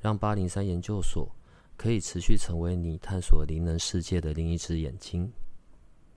[0.00, 1.28] 让八零三研究所
[1.76, 5.32] 可以持续成为你探索灵能世界的另一只眼睛。